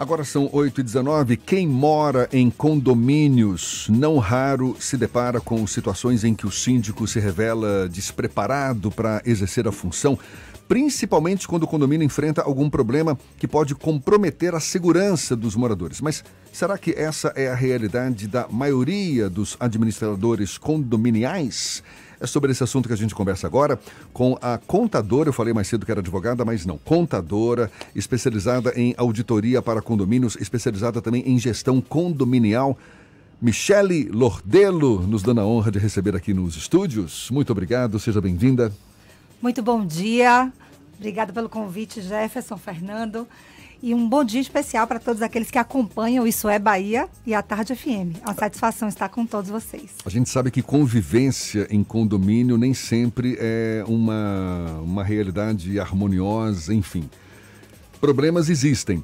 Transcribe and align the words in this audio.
Agora 0.00 0.24
são 0.24 0.48
8h19. 0.48 1.38
Quem 1.44 1.66
mora 1.66 2.26
em 2.32 2.48
condomínios, 2.48 3.86
não 3.90 4.16
raro 4.16 4.74
se 4.80 4.96
depara 4.96 5.42
com 5.42 5.66
situações 5.66 6.24
em 6.24 6.34
que 6.34 6.46
o 6.46 6.50
síndico 6.50 7.06
se 7.06 7.20
revela 7.20 7.86
despreparado 7.86 8.90
para 8.90 9.20
exercer 9.26 9.68
a 9.68 9.72
função, 9.72 10.18
principalmente 10.66 11.46
quando 11.46 11.64
o 11.64 11.66
condomínio 11.66 12.02
enfrenta 12.02 12.40
algum 12.40 12.70
problema 12.70 13.18
que 13.36 13.46
pode 13.46 13.74
comprometer 13.74 14.54
a 14.54 14.60
segurança 14.60 15.36
dos 15.36 15.54
moradores. 15.54 16.00
Mas 16.00 16.24
será 16.50 16.78
que 16.78 16.92
essa 16.92 17.28
é 17.36 17.48
a 17.48 17.54
realidade 17.54 18.26
da 18.26 18.48
maioria 18.48 19.28
dos 19.28 19.54
administradores 19.60 20.56
condominiais? 20.56 21.82
É 22.20 22.26
sobre 22.26 22.52
esse 22.52 22.62
assunto 22.62 22.86
que 22.86 22.92
a 22.92 22.96
gente 22.96 23.14
conversa 23.14 23.46
agora 23.46 23.80
com 24.12 24.38
a 24.42 24.58
contadora, 24.58 25.30
eu 25.30 25.32
falei 25.32 25.54
mais 25.54 25.68
cedo 25.68 25.86
que 25.86 25.90
era 25.90 26.00
advogada, 26.00 26.44
mas 26.44 26.66
não, 26.66 26.76
contadora, 26.76 27.70
especializada 27.94 28.72
em 28.76 28.94
auditoria 28.98 29.62
para 29.62 29.80
condomínios, 29.80 30.36
especializada 30.36 31.00
também 31.00 31.22
em 31.26 31.38
gestão 31.38 31.80
condominial. 31.80 32.76
Michele 33.40 34.10
Lordelo, 34.12 35.00
nos 35.06 35.22
dando 35.22 35.40
a 35.40 35.46
honra 35.46 35.70
de 35.70 35.78
receber 35.78 36.14
aqui 36.14 36.34
nos 36.34 36.56
estúdios. 36.56 37.30
Muito 37.30 37.50
obrigado, 37.52 37.98
seja 37.98 38.20
bem-vinda. 38.20 38.70
Muito 39.40 39.62
bom 39.62 39.86
dia. 39.86 40.52
Obrigada 40.98 41.32
pelo 41.32 41.48
convite, 41.48 42.02
Jefferson, 42.02 42.58
Fernando. 42.58 43.26
E 43.82 43.94
um 43.94 44.06
bom 44.06 44.22
dia 44.22 44.42
especial 44.42 44.86
para 44.86 45.00
todos 45.00 45.22
aqueles 45.22 45.50
que 45.50 45.56
acompanham 45.56 46.26
Isso 46.26 46.50
é 46.50 46.58
Bahia 46.58 47.08
e 47.26 47.32
a 47.32 47.40
Tarde 47.40 47.74
FM. 47.74 48.20
Uma 48.22 48.34
satisfação 48.34 48.88
estar 48.88 49.08
com 49.08 49.24
todos 49.24 49.48
vocês. 49.48 49.92
A 50.04 50.10
gente 50.10 50.28
sabe 50.28 50.50
que 50.50 50.60
convivência 50.60 51.66
em 51.70 51.82
condomínio 51.82 52.58
nem 52.58 52.74
sempre 52.74 53.38
é 53.40 53.82
uma, 53.88 54.80
uma 54.82 55.02
realidade 55.02 55.80
harmoniosa, 55.80 56.74
enfim. 56.74 57.08
Problemas 57.98 58.50
existem. 58.50 59.02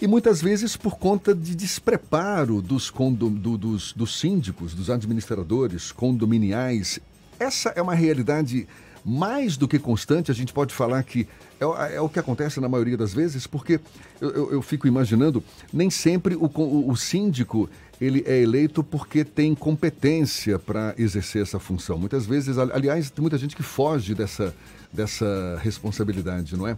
E 0.00 0.06
muitas 0.06 0.40
vezes 0.40 0.76
por 0.76 0.98
conta 0.98 1.34
de 1.34 1.56
despreparo 1.56 2.62
dos, 2.62 2.90
condom, 2.90 3.32
do, 3.32 3.58
dos, 3.58 3.92
dos 3.92 4.20
síndicos, 4.20 4.72
dos 4.72 4.88
administradores 4.88 5.90
condominiais. 5.90 7.00
Essa 7.40 7.70
é 7.70 7.82
uma 7.82 7.94
realidade 7.94 8.68
mais 9.04 9.56
do 9.56 9.66
que 9.66 9.78
constante, 9.78 10.30
a 10.30 10.34
gente 10.34 10.52
pode 10.52 10.72
falar 10.72 11.02
que 11.02 11.26
é, 11.60 11.96
é 11.96 12.00
o 12.00 12.08
que 12.08 12.18
acontece 12.18 12.60
na 12.60 12.68
maioria 12.68 12.96
das 12.96 13.12
vezes, 13.12 13.46
porque 13.46 13.80
eu, 14.20 14.30
eu, 14.30 14.52
eu 14.52 14.62
fico 14.62 14.86
imaginando, 14.86 15.42
nem 15.72 15.90
sempre 15.90 16.36
o, 16.36 16.50
o, 16.54 16.90
o, 16.90 16.96
síndico 16.96 17.68
ele 18.00 18.24
é 18.26 18.40
eleito 18.40 18.82
porque 18.82 19.24
tem 19.24 19.54
competência 19.54 20.58
para 20.58 20.94
exercer 20.98 21.42
essa 21.42 21.58
função. 21.58 21.98
Muitas 21.98 22.26
vezes, 22.26 22.58
aliás, 22.58 23.10
tem 23.10 23.22
muita 23.22 23.38
gente 23.38 23.54
que 23.54 23.62
foge 23.62 24.14
dessa, 24.14 24.54
dessa 24.92 25.58
responsabilidade, 25.62 26.56
não 26.56 26.66
é? 26.66 26.76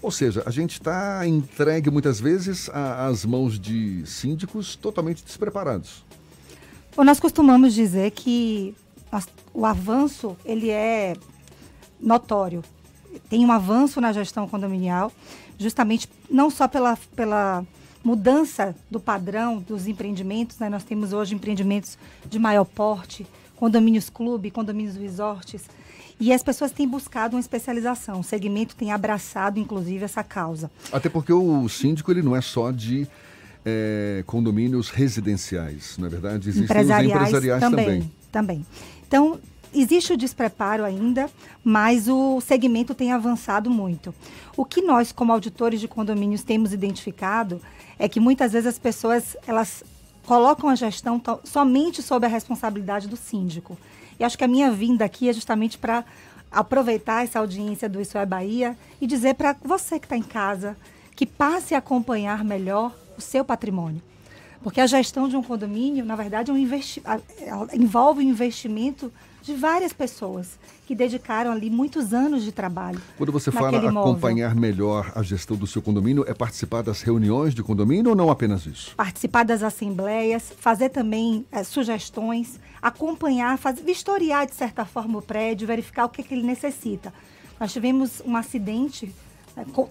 Ou 0.00 0.10
seja, 0.10 0.42
a 0.44 0.50
gente 0.50 0.72
está 0.72 1.24
entregue 1.26 1.88
muitas 1.90 2.20
vezes 2.20 2.68
às 2.70 3.24
mãos 3.24 3.58
de 3.58 4.04
síndicos 4.04 4.74
totalmente 4.74 5.24
despreparados. 5.24 6.04
Bom, 6.96 7.04
nós 7.04 7.20
costumamos 7.20 7.72
dizer 7.72 8.10
que 8.10 8.74
o 9.54 9.64
avanço 9.64 10.36
ele 10.44 10.70
é 10.70 11.14
notório. 12.02 12.62
Tem 13.28 13.44
um 13.44 13.52
avanço 13.52 14.00
na 14.00 14.12
gestão 14.12 14.48
condominial, 14.48 15.12
justamente 15.58 16.08
não 16.30 16.50
só 16.50 16.66
pela, 16.66 16.98
pela 17.14 17.64
mudança 18.04 18.74
do 18.90 18.98
padrão 18.98 19.58
dos 19.58 19.86
empreendimentos, 19.86 20.58
né? 20.58 20.68
nós 20.68 20.82
temos 20.82 21.12
hoje 21.12 21.34
empreendimentos 21.34 21.96
de 22.26 22.38
maior 22.38 22.64
porte, 22.64 23.26
condomínios 23.56 24.10
clube, 24.10 24.50
condomínios 24.50 24.96
resorts, 24.96 25.62
e 26.18 26.32
as 26.32 26.42
pessoas 26.42 26.70
têm 26.70 26.86
buscado 26.86 27.36
uma 27.36 27.40
especialização. 27.40 28.20
O 28.20 28.24
segmento 28.24 28.76
tem 28.76 28.92
abraçado, 28.92 29.58
inclusive, 29.58 30.04
essa 30.04 30.22
causa. 30.22 30.70
Até 30.92 31.08
porque 31.08 31.32
o 31.32 31.68
síndico 31.68 32.10
ele 32.10 32.22
não 32.22 32.36
é 32.36 32.40
só 32.40 32.70
de 32.70 33.08
é, 33.64 34.22
condomínios 34.26 34.88
residenciais, 34.88 35.96
não 35.98 36.06
é 36.06 36.10
verdade? 36.10 36.48
Existem 36.48 36.64
empresariais, 36.64 37.10
empresariais 37.10 37.60
também. 37.60 37.84
Também. 37.84 38.10
também. 38.30 38.66
Então, 39.06 39.40
Existe 39.74 40.12
o 40.12 40.16
despreparo 40.16 40.84
ainda, 40.84 41.30
mas 41.64 42.06
o 42.06 42.40
segmento 42.40 42.94
tem 42.94 43.10
avançado 43.10 43.70
muito. 43.70 44.14
O 44.56 44.64
que 44.64 44.82
nós, 44.82 45.12
como 45.12 45.32
auditores 45.32 45.80
de 45.80 45.88
condomínios, 45.88 46.42
temos 46.42 46.72
identificado 46.72 47.60
é 47.98 48.08
que 48.08 48.20
muitas 48.20 48.52
vezes 48.52 48.66
as 48.66 48.78
pessoas 48.78 49.36
elas 49.46 49.82
colocam 50.26 50.68
a 50.68 50.74
gestão 50.74 51.20
somente 51.42 52.02
sob 52.02 52.26
a 52.26 52.28
responsabilidade 52.28 53.08
do 53.08 53.16
síndico. 53.16 53.78
E 54.20 54.24
acho 54.24 54.36
que 54.36 54.44
a 54.44 54.48
minha 54.48 54.70
vinda 54.70 55.04
aqui 55.04 55.28
é 55.28 55.32
justamente 55.32 55.78
para 55.78 56.04
aproveitar 56.50 57.24
essa 57.24 57.38
audiência 57.38 57.88
do 57.88 58.00
Isso 58.00 58.18
é 58.18 58.26
Bahia 58.26 58.76
e 59.00 59.06
dizer 59.06 59.34
para 59.34 59.56
você 59.64 59.98
que 59.98 60.04
está 60.04 60.16
em 60.16 60.22
casa 60.22 60.76
que 61.16 61.24
passe 61.24 61.74
a 61.74 61.78
acompanhar 61.78 62.44
melhor 62.44 62.94
o 63.16 63.20
seu 63.20 63.44
patrimônio. 63.44 64.02
Porque 64.62 64.80
a 64.80 64.86
gestão 64.86 65.28
de 65.28 65.36
um 65.36 65.42
condomínio, 65.42 66.04
na 66.04 66.14
verdade, 66.14 66.50
é 66.50 66.54
um 66.54 66.56
investi 66.56 67.02
envolve 67.72 68.24
um 68.24 68.28
investimento 68.28 69.12
de 69.42 69.54
várias 69.54 69.92
pessoas 69.92 70.58
que 70.86 70.94
dedicaram 70.94 71.50
ali 71.50 71.68
muitos 71.68 72.14
anos 72.14 72.44
de 72.44 72.52
trabalho. 72.52 73.00
Quando 73.18 73.32
você 73.32 73.50
fala 73.50 73.78
acompanhar 73.88 74.54
melhor 74.54 75.12
a 75.14 75.22
gestão 75.22 75.56
do 75.56 75.66
seu 75.66 75.82
condomínio, 75.82 76.24
é 76.28 76.32
participar 76.32 76.82
das 76.82 77.02
reuniões 77.02 77.54
de 77.54 77.62
condomínio 77.62 78.10
ou 78.10 78.16
não 78.16 78.30
apenas 78.30 78.66
isso? 78.66 78.94
Participar 78.96 79.44
das 79.44 79.62
assembleias, 79.62 80.52
fazer 80.58 80.90
também 80.90 81.44
é, 81.50 81.64
sugestões, 81.64 82.60
acompanhar, 82.80 83.58
fazer, 83.58 83.82
vistoriar 83.82 84.46
de 84.46 84.54
certa 84.54 84.84
forma 84.84 85.18
o 85.18 85.22
prédio, 85.22 85.66
verificar 85.66 86.04
o 86.04 86.08
que, 86.08 86.22
que 86.22 86.34
ele 86.34 86.46
necessita. 86.46 87.12
Nós 87.58 87.72
tivemos 87.72 88.22
um 88.24 88.36
acidente 88.36 89.06
é, 89.06 89.10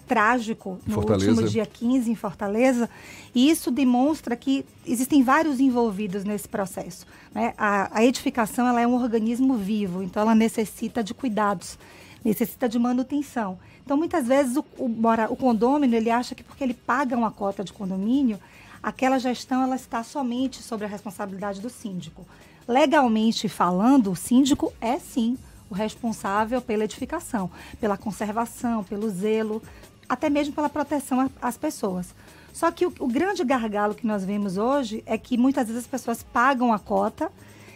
trágico 0.08 0.80
no 0.86 0.96
Fortaleza. 0.96 1.32
último 1.32 1.48
dia 1.48 1.66
15 1.66 2.12
em 2.12 2.16
Fortaleza, 2.16 2.90
e 3.34 3.50
isso 3.50 3.72
demonstra 3.72 4.36
que 4.36 4.66
existem 4.86 5.24
vários 5.24 5.60
envolvidos 5.60 6.24
nesse 6.24 6.48
processo. 6.48 7.06
Né? 7.34 7.54
A, 7.58 8.00
a, 8.00 8.04
edificação 8.04 8.68
ela 8.68 8.82
é 8.82 8.88
um 8.88 8.96
organismo 8.96 9.56
vivo, 9.56 10.02
então 10.04 10.22
ela 10.22 10.36
necessita 10.36 11.04
de 11.04 11.14
cuidados, 11.14 11.78
necessita 12.24 12.68
de 12.68 12.80
manutenção. 12.80 13.60
Então, 13.84 13.98
muitas 13.98 14.28
vezes, 14.28 14.58
o, 14.58 14.66
o, 14.78 14.92
o 15.30 15.36
condômino 15.36 15.96
ele 15.96 16.10
acha 16.10 16.36
que 16.36 16.44
porque 16.44 16.64
ele 16.64 16.74
paga 16.74 17.16
uma 17.16 17.32
cota 17.32 17.64
de 17.64 17.74
condomínio, 17.74 18.40
aquela 18.82 19.20
gestão 19.20 19.62
ela 19.62 19.76
está 19.76 20.04
somente 20.04 20.62
sobre 20.62 20.86
a 20.86 20.90
responsabilidade 20.90 21.62
do 21.62 21.70
síndico. 21.70 22.26
Legalmente 22.68 23.50
falando, 23.50 24.12
o 24.12 24.16
síndico 24.16 24.72
é 24.80 24.98
sim 24.98 25.38
o 25.72 25.74
responsável 25.74 26.62
pela 26.62 26.84
edificação, 26.84 27.50
pela 27.80 27.98
conservação, 27.98 28.84
pelo 28.84 29.10
zelo, 29.10 29.64
até 30.08 30.30
mesmo 30.30 30.54
pela 30.54 30.68
proteção 30.68 31.32
às 31.42 31.58
pessoas. 31.58 32.14
Só 32.52 32.70
que 32.70 32.86
o, 32.86 32.94
o, 33.00 33.08
grande 33.08 33.42
gargalo 33.46 33.96
que 33.96 34.06
nós 34.06 34.26
vemos 34.26 34.58
hoje 34.58 35.02
é 35.06 35.18
que 35.18 35.38
muitas 35.38 35.68
vezes 35.68 35.84
as 35.84 35.88
pessoas 35.88 36.22
pagam 36.22 36.74
a 36.74 36.78
cota 36.78 37.32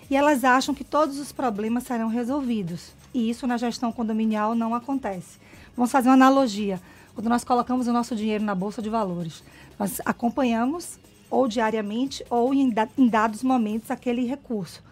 e 0.10 0.16
elas 0.18 0.44
acham 0.44 0.76
que 0.76 0.84
todos 0.84 1.18
os 1.18 1.32
problemas 1.32 1.86
serão 1.86 2.10
resolvidos. 2.10 2.92
E 3.14 3.30
isso 3.30 3.48
na 3.48 3.56
gestão 3.56 3.94
condominial 3.94 4.54
não 4.54 4.76
acontece. 4.76 5.40
Vamos 5.74 5.90
fazer 5.90 6.10
uma 6.10 6.16
analogia. 6.16 6.82
Quando 7.14 7.30
nós 7.30 7.46
colocamos 7.46 7.88
o 7.88 7.94
nosso 7.94 8.14
dinheiro 8.14 8.44
na 8.44 8.54
bolsa 8.54 8.82
de 8.82 8.90
valores, 8.90 9.42
nós 9.80 10.02
acompanhamos 10.06 11.00
ou 11.30 11.48
diariamente 11.48 12.26
ou 12.30 12.54
em, 12.54 12.76
em 12.98 13.08
dados 13.08 13.42
momentos 13.42 13.90
aquele 13.90 14.26
recurso. 14.26 14.84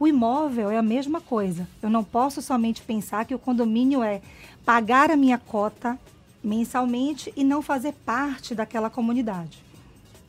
O 0.00 0.06
imóvel 0.06 0.70
é 0.70 0.78
a 0.78 0.82
mesma 0.82 1.20
coisa. 1.20 1.66
Eu 1.82 1.90
não 1.90 2.04
posso 2.04 2.40
somente 2.40 2.82
pensar 2.82 3.24
que 3.24 3.34
o 3.34 3.38
condomínio 3.38 4.02
é 4.02 4.20
pagar 4.64 5.10
a 5.10 5.16
minha 5.16 5.38
cota 5.38 5.98
mensalmente 6.42 7.32
e 7.36 7.42
não 7.42 7.60
fazer 7.60 7.92
parte 8.06 8.54
daquela 8.54 8.88
comunidade. 8.88 9.58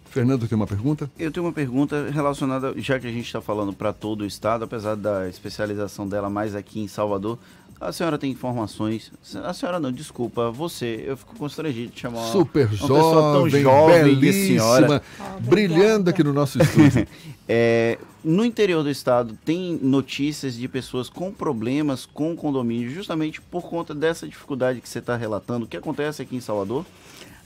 Fernando 0.06 0.48
tem 0.48 0.56
uma 0.56 0.66
pergunta? 0.66 1.10
Eu 1.20 1.32
tenho 1.32 1.46
uma 1.46 1.54
pergunta 1.54 2.10
relacionada, 2.10 2.74
já 2.78 3.00
que 3.00 3.06
a 3.06 3.12
gente 3.12 3.28
está 3.28 3.42
falando 3.42 3.72
para 3.72 3.94
todo 3.94 4.22
o 4.22 4.26
estado, 4.26 4.64
apesar 4.64 4.96
da 4.96 5.30
especialização 5.30 6.08
dela 6.08 6.32
mais 6.32 6.56
aqui 6.56 6.80
em 6.80 6.88
Salvador, 6.88 7.38
a 7.80 7.94
senhora 7.94 8.18
tem 8.18 8.32
informações. 8.32 9.12
A 9.44 9.54
senhora 9.54 9.80
não, 9.80 9.92
desculpa, 9.92 10.52
você. 10.52 11.04
Eu 11.08 11.16
fico 11.16 11.36
constrangido 11.36 11.94
de 11.94 12.00
chamar 12.00 12.24
Super 12.28 12.68
uma, 12.68 12.76
jovem, 12.76 12.98
pessoa 12.98 13.34
tão 13.34 13.50
jovem 13.50 14.04
belíssima, 14.04 14.60
senhora. 14.60 15.02
Oh, 15.20 15.40
brilhando 15.42 16.10
aqui 16.10 16.22
no 16.22 16.34
nosso 16.34 16.62
estúdio. 16.62 17.08
é, 17.48 17.98
no 18.22 18.44
interior 18.44 18.84
do 18.84 18.90
estado 18.90 19.38
tem 19.46 19.80
notícias 19.82 20.56
de 20.56 20.68
pessoas 20.68 21.10
com 21.10 21.32
problemas 21.32 22.06
com 22.06 22.36
condomínio, 22.36 22.90
justamente 22.92 23.40
por 23.40 23.64
conta 23.70 23.96
dessa 23.96 24.28
dificuldade 24.28 24.82
que 24.82 24.90
você 24.90 25.00
está 25.00 25.16
relatando. 25.16 25.66
O 25.66 25.68
que 25.68 25.78
acontece 25.78 26.22
aqui 26.22 26.36
em 26.36 26.42
Salvador? 26.42 26.86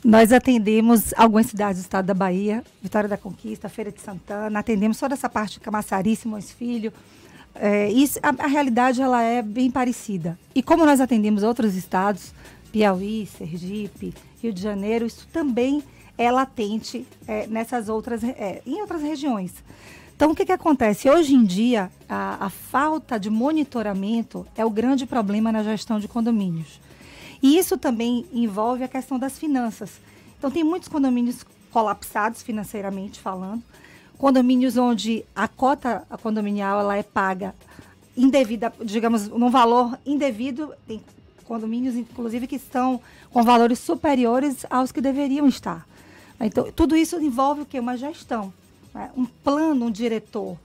Nós 0.04 0.34
atendemos 0.34 1.14
algumas 1.16 1.46
cidades 1.46 1.82
do 1.82 1.86
estado 1.86 2.06
da 2.08 2.14
Bahia, 2.14 2.62
Vitória 2.82 3.08
da 3.08 3.18
Conquista, 3.18 3.70
Feira 3.70 3.90
de 3.90 4.02
Santana, 4.02 4.60
atendemos 4.60 5.00
toda 5.00 5.14
essa 5.14 5.30
parte 5.30 5.54
de 5.54 5.60
Camaçari, 5.62 6.16
Simões 6.16 6.52
Filho, 6.52 6.92
é, 7.56 7.92
isso, 7.92 8.20
a, 8.24 8.30
a, 8.44 8.48
realidade 8.48 9.02
ela 9.02 9.22
é 9.22 9.42
bem 9.42 9.70
parecida. 9.70 10.38
E 10.56 10.64
como 10.64 10.86
nós 10.86 11.00
atendemos 11.00 11.44
outros 11.44 11.76
estados, 11.76 12.34
Piauí, 12.72 13.28
Sergipe, 13.38 14.14
Rio 14.42 14.54
de 14.54 14.62
Janeiro, 14.62 15.06
isso 15.06 15.28
também 15.32 15.84
é 16.18 16.32
latente 16.32 17.06
é, 17.28 17.48
nessas 17.48 17.90
outras, 17.90 18.24
é, 18.24 18.62
em 18.66 18.82
outras 18.82 19.02
regiões. 19.02 19.52
Então, 20.16 20.32
o 20.32 20.36
que, 20.36 20.46
que 20.46 20.52
acontece? 20.52 21.10
Hoje 21.10 21.34
em 21.34 21.44
dia, 21.44 21.92
a, 22.08 22.46
a 22.46 22.50
falta 22.50 23.20
de 23.20 23.30
monitoramento 23.30 24.46
é 24.56 24.64
o 24.64 24.70
grande 24.70 25.06
problema 25.06 25.52
na 25.52 25.64
gestão 25.64 26.00
de 26.00 26.08
condomínios. 26.08 26.80
E 27.42 27.58
isso 27.58 27.78
também 27.78 28.26
envolve 28.32 28.84
a 28.84 28.88
questão 28.88 29.20
das 29.20 29.38
finanças. 29.38 29.92
Então, 30.38 30.50
tem 30.50 30.64
muitos 30.64 30.88
condomínios 30.88 31.44
colapsados 31.72 32.42
financeiramente 32.42 33.20
falando, 33.20 33.64
condomínios 34.18 34.78
onde 34.78 35.26
a 35.36 35.48
cota 35.48 36.06
condominial 36.22 36.80
ela 36.80 36.98
é 36.98 37.04
paga 37.04 37.54
indevida, 38.16 38.72
digamos, 38.84 39.28
num 39.28 39.50
valor 39.50 39.98
indevido, 40.06 40.72
tem 40.88 41.02
condomínios 41.46 41.96
inclusive 41.96 42.48
que 42.48 42.56
estão 42.56 43.02
com 43.32 43.44
valores 43.44 43.80
superiores 43.80 44.66
aos 44.70 44.92
que 44.92 45.02
deveriam 45.02 45.48
estar. 45.48 45.86
Então, 46.40 46.72
tudo 46.72 46.96
isso 46.96 47.20
envolve 47.20 47.62
o 47.62 47.66
que? 47.66 47.80
Uma 47.80 47.98
gestão, 47.98 48.54
né? 48.94 49.10
um 49.16 49.26
plano, 49.26 49.86
um 49.86 49.92
diretor, 49.92 50.58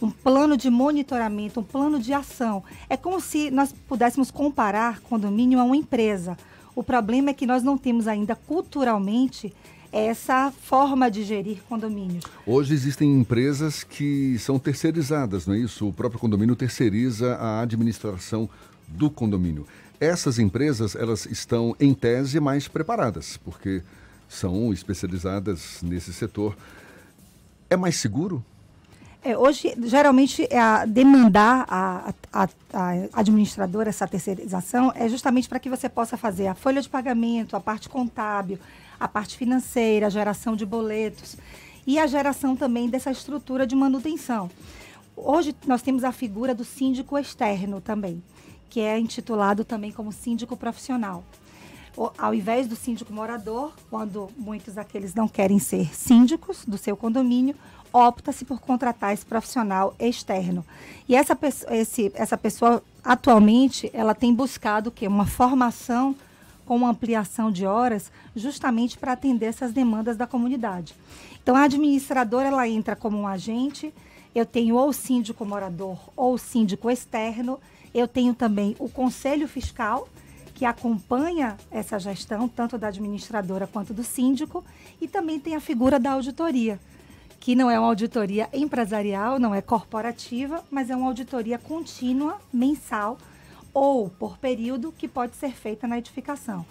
um 0.00 0.10
plano 0.10 0.56
de 0.56 0.70
monitoramento, 0.70 1.60
um 1.60 1.64
plano 1.64 1.98
de 1.98 2.12
ação. 2.12 2.62
É 2.88 2.96
como 2.96 3.20
se 3.20 3.50
nós 3.50 3.72
pudéssemos 3.88 4.30
comparar 4.30 5.00
condomínio 5.00 5.58
a 5.58 5.64
uma 5.64 5.76
empresa. 5.76 6.36
O 6.74 6.82
problema 6.82 7.30
é 7.30 7.34
que 7.34 7.46
nós 7.46 7.62
não 7.62 7.78
temos 7.78 8.06
ainda 8.06 8.34
culturalmente 8.34 9.52
essa 9.94 10.50
forma 10.50 11.08
de 11.08 11.22
gerir 11.22 11.58
condomínios. 11.68 12.24
Hoje 12.44 12.74
existem 12.74 13.12
empresas 13.14 13.84
que 13.84 14.36
são 14.40 14.58
terceirizadas, 14.58 15.46
não 15.46 15.54
é 15.54 15.58
isso? 15.58 15.88
O 15.88 15.92
próprio 15.92 16.18
condomínio 16.18 16.56
terceiriza 16.56 17.36
a 17.36 17.60
administração 17.60 18.50
do 18.88 19.08
condomínio. 19.08 19.64
Essas 20.00 20.40
empresas, 20.40 20.96
elas 20.96 21.26
estão 21.26 21.76
em 21.78 21.94
tese 21.94 22.40
mais 22.40 22.66
preparadas, 22.66 23.36
porque 23.36 23.82
são 24.28 24.72
especializadas 24.72 25.78
nesse 25.80 26.12
setor. 26.12 26.56
É 27.70 27.76
mais 27.76 27.94
seguro? 27.94 28.44
É, 29.26 29.38
hoje, 29.38 29.74
geralmente, 29.84 30.46
é 30.50 30.60
a 30.60 30.84
demandar 30.84 31.64
a, 31.66 32.12
a, 32.30 32.42
a, 32.74 32.90
administradora 33.14 33.88
essa 33.88 34.06
terceirização 34.06 34.92
é 34.94 35.08
justamente 35.08 35.48
para 35.48 35.58
que 35.58 35.70
você 35.70 35.88
possa 35.88 36.14
fazer 36.18 36.46
a 36.46 36.54
folha 36.54 36.82
de 36.82 36.90
pagamento, 36.90 37.56
a 37.56 37.60
parte 37.60 37.88
contábil, 37.88 38.58
a 39.00 39.08
parte 39.08 39.38
financeira, 39.38 40.08
a 40.08 40.10
geração 40.10 40.54
de 40.54 40.66
boletos 40.66 41.38
e 41.86 41.98
a 41.98 42.06
geração 42.06 42.54
também 42.54 42.90
dessa 42.90 43.10
estrutura 43.10 43.66
de 43.66 43.74
manutenção. 43.74 44.50
Hoje 45.16 45.56
nós 45.66 45.80
temos 45.80 46.04
a 46.04 46.12
figura 46.12 46.54
do 46.54 46.64
síndico 46.64 47.16
externo 47.16 47.80
também, 47.80 48.22
que 48.68 48.80
é 48.80 48.98
intitulado 48.98 49.64
também 49.64 49.90
como 49.90 50.12
síndico 50.12 50.54
profissional. 50.54 51.24
O, 51.96 52.10
ao 52.18 52.34
invés 52.34 52.66
do 52.66 52.76
síndico 52.76 53.10
morador, 53.10 53.72
quando 53.88 54.28
muitos 54.36 54.74
daqueles 54.74 55.14
não 55.14 55.28
querem 55.28 55.58
ser 55.58 55.94
síndicos 55.94 56.62
do 56.66 56.76
seu 56.76 56.94
condomínio, 56.94 57.54
opta-se 57.94 58.44
por 58.44 58.60
contratar 58.60 59.14
esse 59.14 59.24
profissional 59.24 59.94
externo. 60.00 60.66
E 61.08 61.14
essa, 61.14 61.38
esse, 61.70 62.10
essa 62.16 62.36
pessoa, 62.36 62.82
atualmente, 63.04 63.88
ela 63.94 64.16
tem 64.16 64.34
buscado 64.34 64.88
o 64.88 64.92
quê? 64.92 65.06
Uma 65.06 65.26
formação 65.26 66.16
com 66.66 66.74
uma 66.74 66.90
ampliação 66.90 67.52
de 67.52 67.64
horas, 67.64 68.10
justamente 68.34 68.98
para 68.98 69.12
atender 69.12 69.46
essas 69.46 69.72
demandas 69.72 70.16
da 70.16 70.26
comunidade. 70.26 70.96
Então, 71.40 71.54
a 71.54 71.62
administradora, 71.62 72.48
ela 72.48 72.68
entra 72.68 72.96
como 72.96 73.16
um 73.16 73.28
agente, 73.28 73.94
eu 74.34 74.44
tenho 74.44 74.74
ou 74.74 74.92
síndico 74.92 75.44
morador 75.44 75.98
ou 76.16 76.36
síndico 76.36 76.90
externo, 76.90 77.60
eu 77.94 78.08
tenho 78.08 78.34
também 78.34 78.74
o 78.80 78.88
conselho 78.88 79.46
fiscal, 79.46 80.08
que 80.54 80.64
acompanha 80.64 81.56
essa 81.70 81.98
gestão, 81.98 82.48
tanto 82.48 82.78
da 82.78 82.88
administradora 82.88 83.66
quanto 83.66 83.92
do 83.92 84.02
síndico, 84.02 84.64
e 85.00 85.06
também 85.06 85.38
tem 85.38 85.54
a 85.54 85.60
figura 85.60 86.00
da 86.00 86.12
auditoria, 86.12 86.80
que 87.44 87.54
não 87.54 87.70
é 87.70 87.78
uma 87.78 87.88
auditoria 87.88 88.48
empresarial, 88.54 89.38
não 89.38 89.54
é 89.54 89.60
corporativa, 89.60 90.64
mas 90.70 90.88
é 90.88 90.96
uma 90.96 91.08
auditoria 91.08 91.58
contínua, 91.58 92.40
mensal 92.50 93.18
ou 93.74 94.08
por 94.08 94.38
período, 94.38 94.90
que 94.96 95.06
pode 95.06 95.36
ser 95.36 95.52
feita 95.52 95.86
na 95.86 95.98
edificação. 95.98 96.64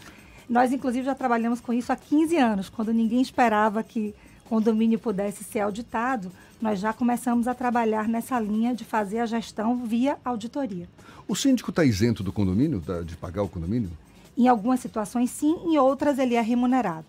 Nós, 0.49 0.73
inclusive, 0.73 1.05
já 1.05 1.13
trabalhamos 1.13 1.61
com 1.61 1.71
isso 1.71 1.91
há 1.91 1.95
15 1.95 2.37
anos, 2.37 2.69
quando 2.69 2.91
ninguém 2.91 3.21
esperava 3.21 3.83
que 3.83 4.15
condomínio 4.45 4.97
pudesse 4.97 5.43
ser 5.43 5.59
auditado, 5.59 6.31
nós 6.59 6.79
já 6.79 6.91
começamos 6.91 7.47
a 7.47 7.53
trabalhar 7.53 8.07
nessa 8.07 8.39
linha 8.39 8.73
de 8.73 8.83
fazer 8.83 9.19
a 9.19 9.27
gestão 9.27 9.85
via 9.85 10.17
auditoria. 10.25 10.89
O 11.27 11.35
síndico 11.35 11.69
está 11.69 11.85
isento 11.85 12.23
do 12.23 12.33
condomínio, 12.33 12.81
de 13.05 13.15
pagar 13.15 13.43
o 13.43 13.47
condomínio? 13.47 13.91
Em 14.35 14.47
algumas 14.47 14.79
situações, 14.79 15.29
sim, 15.29 15.55
em 15.65 15.77
outras, 15.77 16.17
ele 16.17 16.33
é 16.33 16.41
remunerado. 16.41 17.05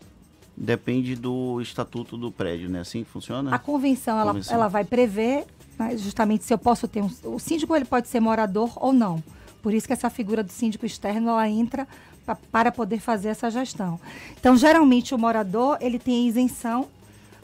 Depende 0.57 1.17
do 1.17 1.61
estatuto 1.61 2.17
do 2.17 2.31
prédio, 2.31 2.69
né? 2.69 2.81
Assim 2.81 3.03
que 3.03 3.11
funciona? 3.11 3.55
A 3.55 3.59
convenção, 3.59 4.19
ela, 4.19 4.33
convenção. 4.33 4.55
ela 4.55 4.69
vai 4.69 4.85
prever 4.85 5.47
né, 5.79 5.97
justamente 5.97 6.45
se 6.45 6.55
eu 6.55 6.59
posso 6.59 6.87
ter 6.87 7.03
um. 7.03 7.11
O 7.25 7.39
síndico 7.39 7.75
ele 7.75 7.85
pode 7.85 8.09
ser 8.09 8.21
morador 8.21 8.73
ou 8.77 8.93
não. 8.93 9.23
Por 9.63 9.75
isso 9.75 9.87
que 9.87 9.93
essa 9.93 10.11
figura 10.11 10.43
do 10.43 10.53
síndico 10.53 10.87
externo 10.87 11.31
ela 11.31 11.49
entra 11.49 11.89
pra, 12.25 12.37
para 12.37 12.73
poder 12.73 13.01
fazer 13.01 13.29
essa 13.29 13.51
gestão. 13.51 13.99
Então, 14.39 14.57
geralmente 14.57 15.15
o 15.15 15.19
morador 15.19 15.79
ele 15.81 15.99
tem 15.99 16.25
a 16.25 16.29
isenção 16.29 16.89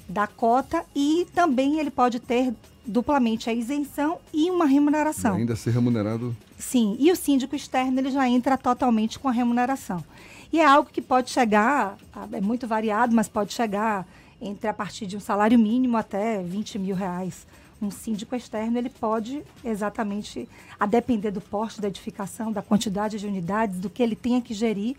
da 0.09 0.27
cota 0.27 0.85
e 0.95 1.27
também 1.35 1.79
ele 1.79 1.91
pode 1.91 2.21
ter 2.21 2.53
duplamente 2.85 3.49
a 3.49 3.53
isenção 3.53 4.19
e 4.33 4.51
uma 4.51 4.67
remuneração. 4.67 5.37
E 5.37 5.41
ainda 5.41 5.57
ser 5.57 5.71
remunerado? 5.71 6.37
Sim, 6.59 6.97
e 6.99 7.11
o 7.11 7.17
síndico 7.17 7.55
externo 7.55 7.99
ele 7.99 8.11
já 8.11 8.29
entra 8.29 8.59
totalmente 8.59 9.19
com 9.19 9.29
a 9.29 9.33
remuneração. 9.33 10.05
E 10.53 10.59
é 10.59 10.65
algo 10.65 10.91
que 10.91 11.01
pode 11.01 11.31
chegar, 11.31 11.97
é 12.33 12.41
muito 12.41 12.67
variado, 12.67 13.15
mas 13.15 13.29
pode 13.29 13.53
chegar 13.53 14.07
entre 14.41 14.67
a 14.67 14.75
partir 14.75 15.07
de 15.07 15.17
um 15.17 15.21
salário 15.21 15.59
mínimo 15.59 15.97
até 15.97 16.43
20 16.43 16.79
mil 16.79 16.97
reais. 16.97 17.47
Um 17.81 17.91
síndico 17.91 18.35
externo, 18.35 18.77
ele 18.77 18.91
pode 18.91 19.43
exatamente, 19.65 20.49
a 20.79 20.87
depender 20.87 21.31
do 21.31 21.41
porte 21.41 21.81
da 21.81 21.89
edificação, 21.89 22.53
da 22.53 22.63
quantidade 22.63 23.19
de 23.19 23.27
unidades, 23.27 23.79
do 23.79 23.89
que 23.89 24.03
ele 24.03 24.17
tenha 24.17 24.41
que 24.41 24.53
gerir, 24.53 24.97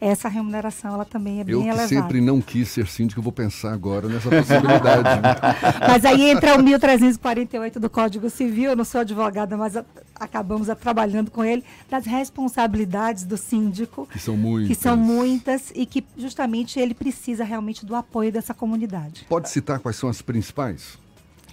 essa 0.00 0.28
remuneração 0.28 0.94
ela 0.94 1.04
também 1.04 1.40
é 1.40 1.44
bem 1.44 1.54
eu 1.54 1.60
elevada. 1.60 1.82
Eu 1.82 1.88
sempre 1.88 2.20
não 2.20 2.40
quis 2.40 2.68
ser 2.68 2.86
síndico, 2.86 3.20
vou 3.20 3.32
pensar 3.32 3.72
agora 3.72 4.08
nessa 4.08 4.30
possibilidade. 4.30 5.08
mas 5.86 6.04
aí 6.04 6.30
entra 6.30 6.58
o 6.58 6.62
1348 6.62 7.78
do 7.78 7.90
Código 7.90 8.30
Civil, 8.30 8.70
eu 8.70 8.76
não 8.76 8.84
sou 8.84 9.02
advogada, 9.02 9.56
mas 9.56 9.76
a, 9.76 9.84
acabamos 10.18 10.70
a, 10.70 10.74
trabalhando 10.74 11.30
com 11.30 11.44
ele, 11.44 11.62
das 11.90 12.06
responsabilidades 12.06 13.24
do 13.24 13.36
síndico. 13.36 14.08
Que 14.10 14.18
são 14.18 14.36
muitas. 14.36 14.68
Que 14.68 14.82
são 14.82 14.96
muitas 14.96 15.72
e 15.74 15.84
que 15.84 16.02
justamente 16.16 16.80
ele 16.80 16.94
precisa 16.94 17.44
realmente 17.44 17.84
do 17.84 17.94
apoio 17.94 18.32
dessa 18.32 18.54
comunidade. 18.54 19.26
Pode 19.28 19.50
citar 19.50 19.80
quais 19.80 19.96
são 19.96 20.08
as 20.08 20.22
principais? 20.22 20.98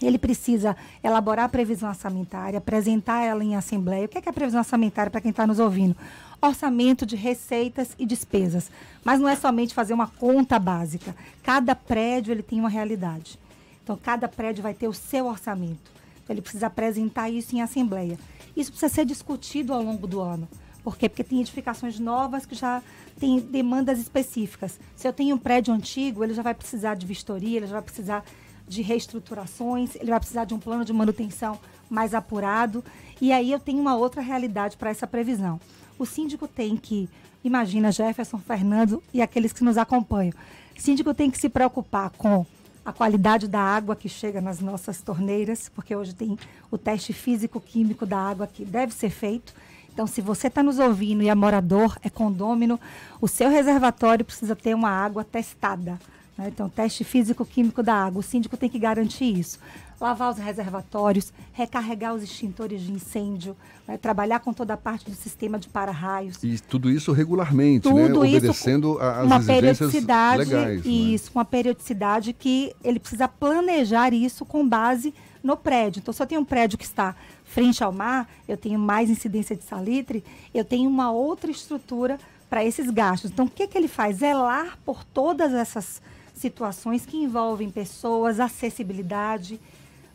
Ele 0.01 0.17
precisa 0.17 0.75
elaborar 1.03 1.45
a 1.45 1.49
previsão 1.49 1.89
orçamentária, 1.89 2.59
apresentar 2.59 3.23
ela 3.23 3.43
em 3.43 3.55
assembleia. 3.55 4.05
O 4.05 4.07
que 4.07 4.17
é, 4.19 4.21
que 4.21 4.29
é 4.29 4.31
a 4.31 4.33
previsão 4.33 4.59
orçamentária 4.59 5.09
para 5.09 5.19
quem 5.19 5.31
está 5.31 5.47
nos 5.47 5.59
ouvindo? 5.59 5.95
Orçamento 6.41 7.05
de 7.05 7.15
receitas 7.15 7.95
e 7.97 8.05
despesas. 8.05 8.69
Mas 9.03 9.19
não 9.19 9.27
é 9.27 9.35
somente 9.35 9.73
fazer 9.73 9.93
uma 9.93 10.07
conta 10.07 10.59
básica. 10.59 11.15
Cada 11.43 11.75
prédio 11.75 12.31
ele 12.31 12.43
tem 12.43 12.59
uma 12.59 12.69
realidade. 12.69 13.39
Então, 13.83 13.97
cada 13.97 14.27
prédio 14.27 14.61
vai 14.61 14.73
ter 14.73 14.87
o 14.87 14.93
seu 14.93 15.27
orçamento. 15.27 15.91
Então, 16.23 16.33
ele 16.33 16.41
precisa 16.41 16.67
apresentar 16.67 17.29
isso 17.29 17.55
em 17.55 17.61
assembleia. 17.61 18.19
Isso 18.55 18.71
precisa 18.71 18.93
ser 18.93 19.05
discutido 19.05 19.73
ao 19.73 19.81
longo 19.81 20.05
do 20.05 20.19
ano. 20.19 20.47
Por 20.83 20.97
quê? 20.97 21.09
Porque 21.09 21.23
tem 21.23 21.41
edificações 21.41 21.99
novas 21.99 22.45
que 22.45 22.55
já 22.55 22.81
têm 23.19 23.39
demandas 23.39 23.99
específicas. 23.99 24.79
Se 24.95 25.07
eu 25.07 25.13
tenho 25.13 25.35
um 25.35 25.37
prédio 25.37 25.73
antigo, 25.73 26.23
ele 26.23 26.33
já 26.33 26.41
vai 26.41 26.53
precisar 26.53 26.95
de 26.95 27.05
vistoria, 27.05 27.57
ele 27.57 27.67
já 27.67 27.73
vai 27.73 27.81
precisar 27.81 28.23
de 28.67 28.81
reestruturações, 28.81 29.95
ele 29.95 30.09
vai 30.09 30.19
precisar 30.19 30.45
de 30.45 30.53
um 30.53 30.59
plano 30.59 30.83
de 30.83 30.93
manutenção 30.93 31.59
mais 31.89 32.13
apurado. 32.13 32.83
E 33.21 33.31
aí 33.31 33.51
eu 33.51 33.59
tenho 33.59 33.79
uma 33.79 33.95
outra 33.95 34.21
realidade 34.21 34.77
para 34.77 34.89
essa 34.89 35.07
previsão 35.07 35.59
o 35.97 36.05
síndico 36.05 36.47
tem 36.47 36.75
que, 36.77 37.09
imagina 37.43 37.91
Jefferson, 37.91 38.37
Fernando 38.37 39.01
e 39.13 39.21
aqueles 39.21 39.53
que 39.53 39.63
nos 39.63 39.77
acompanham, 39.77 40.33
o 40.77 40.81
síndico 40.81 41.13
tem 41.13 41.31
que 41.31 41.39
se 41.39 41.49
preocupar 41.49 42.11
com 42.11 42.45
a 42.85 42.93
qualidade 42.93 43.47
da 43.47 43.59
água 43.59 43.97
que 43.97 44.07
chega 44.07 44.39
nas 44.39 44.61
nossas 44.61 45.01
torneiras, 45.01 45.69
porque 45.69 45.93
hoje 45.93 46.15
tem 46.15 46.37
o 46.71 46.77
teste 46.77 47.11
físico-químico 47.11 48.05
da 48.05 48.17
água 48.17 48.47
que 48.47 48.63
deve 48.63 48.93
ser 48.93 49.09
feito. 49.09 49.53
Então, 49.91 50.07
se 50.07 50.21
você 50.21 50.47
está 50.47 50.63
nos 50.63 50.79
ouvindo 50.79 51.21
e 51.21 51.27
é 51.27 51.35
morador, 51.35 51.97
é 52.01 52.09
condômino, 52.09 52.79
o 53.19 53.27
seu 53.27 53.49
reservatório 53.49 54.23
precisa 54.23 54.55
ter 54.55 54.73
uma 54.73 54.89
água 54.89 55.23
testada. 55.23 55.99
Né? 56.37 56.49
Então, 56.49 56.69
teste 56.69 57.03
físico-químico 57.03 57.81
da 57.81 57.93
água. 57.93 58.19
O 58.19 58.23
síndico 58.23 58.57
tem 58.57 58.69
que 58.69 58.79
garantir 58.79 59.37
isso 59.37 59.59
lavar 59.99 60.31
os 60.31 60.37
reservatórios, 60.37 61.33
recarregar 61.51 62.13
os 62.13 62.21
extintores 62.21 62.81
de 62.81 62.91
incêndio, 62.91 63.55
né, 63.87 63.97
trabalhar 63.97 64.39
com 64.39 64.53
toda 64.53 64.75
a 64.75 64.77
parte 64.77 65.09
do 65.09 65.15
sistema 65.15 65.57
de 65.57 65.67
para-raios. 65.67 66.37
E 66.43 66.59
tudo 66.59 66.89
isso 66.89 67.11
regularmente, 67.11 67.87
né, 67.87 68.07
tudo 68.07 68.21
né? 68.21 68.29
obedecendo 68.29 68.99
às 68.99 69.25
uma 69.25 69.43
periodicidade, 69.43 70.45
legais. 70.45 70.85
Né? 70.85 70.91
Isso, 70.91 71.31
uma 71.33 71.45
periodicidade 71.45 72.33
que 72.33 72.75
ele 72.83 72.99
precisa 72.99 73.27
planejar 73.27 74.13
isso 74.13 74.45
com 74.45 74.67
base 74.67 75.13
no 75.43 75.57
prédio. 75.57 75.99
Então, 75.99 76.13
se 76.13 76.21
eu 76.21 76.27
tenho 76.27 76.41
um 76.41 76.45
prédio 76.45 76.77
que 76.77 76.85
está 76.85 77.15
frente 77.43 77.83
ao 77.83 77.91
mar, 77.91 78.29
eu 78.47 78.57
tenho 78.57 78.77
mais 78.77 79.09
incidência 79.09 79.55
de 79.55 79.63
salitre, 79.63 80.23
eu 80.53 80.63
tenho 80.63 80.89
uma 80.89 81.11
outra 81.11 81.49
estrutura 81.49 82.19
para 82.49 82.63
esses 82.63 82.89
gastos. 82.91 83.31
Então, 83.31 83.45
o 83.45 83.49
que, 83.49 83.67
que 83.67 83.77
ele 83.77 83.87
faz? 83.87 84.17
Zelar 84.17 84.77
por 84.85 85.03
todas 85.03 85.53
essas 85.53 86.01
situações 86.37 87.05
que 87.05 87.17
envolvem 87.17 87.69
pessoas, 87.69 88.39
acessibilidade, 88.39 89.59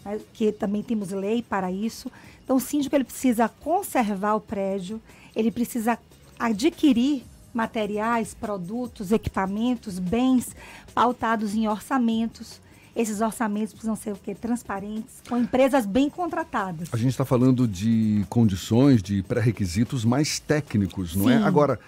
né, 0.04 0.20
que 0.32 0.52
também 0.52 0.82
temos 0.82 1.10
lei 1.10 1.42
para 1.42 1.70
isso. 1.70 2.10
Então, 2.44 2.56
o 2.56 2.60
síndico 2.60 2.94
ele 2.94 3.04
precisa 3.04 3.48
conservar 3.48 4.34
o 4.34 4.40
prédio, 4.40 5.00
ele 5.34 5.50
precisa 5.50 5.98
adquirir 6.38 7.24
materiais, 7.52 8.34
produtos, 8.34 9.12
equipamentos, 9.12 9.98
bens 9.98 10.54
pautados 10.94 11.54
em 11.54 11.68
orçamentos. 11.68 12.60
Esses 12.94 13.20
orçamentos 13.20 13.72
precisam 13.72 13.96
ser 13.96 14.12
o 14.12 14.16
quê? 14.16 14.34
Transparentes, 14.34 15.22
com 15.26 15.38
empresas 15.38 15.86
bem 15.86 16.10
contratadas. 16.10 16.88
A 16.92 16.96
gente 16.96 17.10
está 17.10 17.24
falando 17.24 17.66
de 17.66 18.24
condições, 18.28 19.02
de 19.02 19.22
pré-requisitos 19.22 20.04
mais 20.04 20.38
técnicos, 20.38 21.16
não 21.16 21.30
é? 21.30 21.38
Sim. 21.38 21.42
é? 21.42 21.46
Agora, 21.46 21.80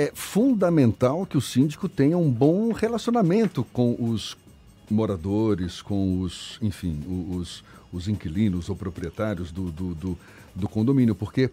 é 0.00 0.12
fundamental 0.14 1.26
que 1.26 1.36
o 1.36 1.42
síndico 1.42 1.86
tenha 1.86 2.16
um 2.16 2.30
bom 2.30 2.72
relacionamento 2.72 3.64
com 3.64 3.94
os 3.98 4.34
moradores, 4.90 5.82
com 5.82 6.20
os, 6.20 6.58
enfim, 6.62 6.98
os, 7.30 7.62
os 7.92 8.08
inquilinos 8.08 8.70
ou 8.70 8.76
proprietários 8.76 9.52
do, 9.52 9.70
do, 9.70 9.94
do, 9.94 10.18
do 10.54 10.68
condomínio, 10.68 11.14
porque 11.14 11.50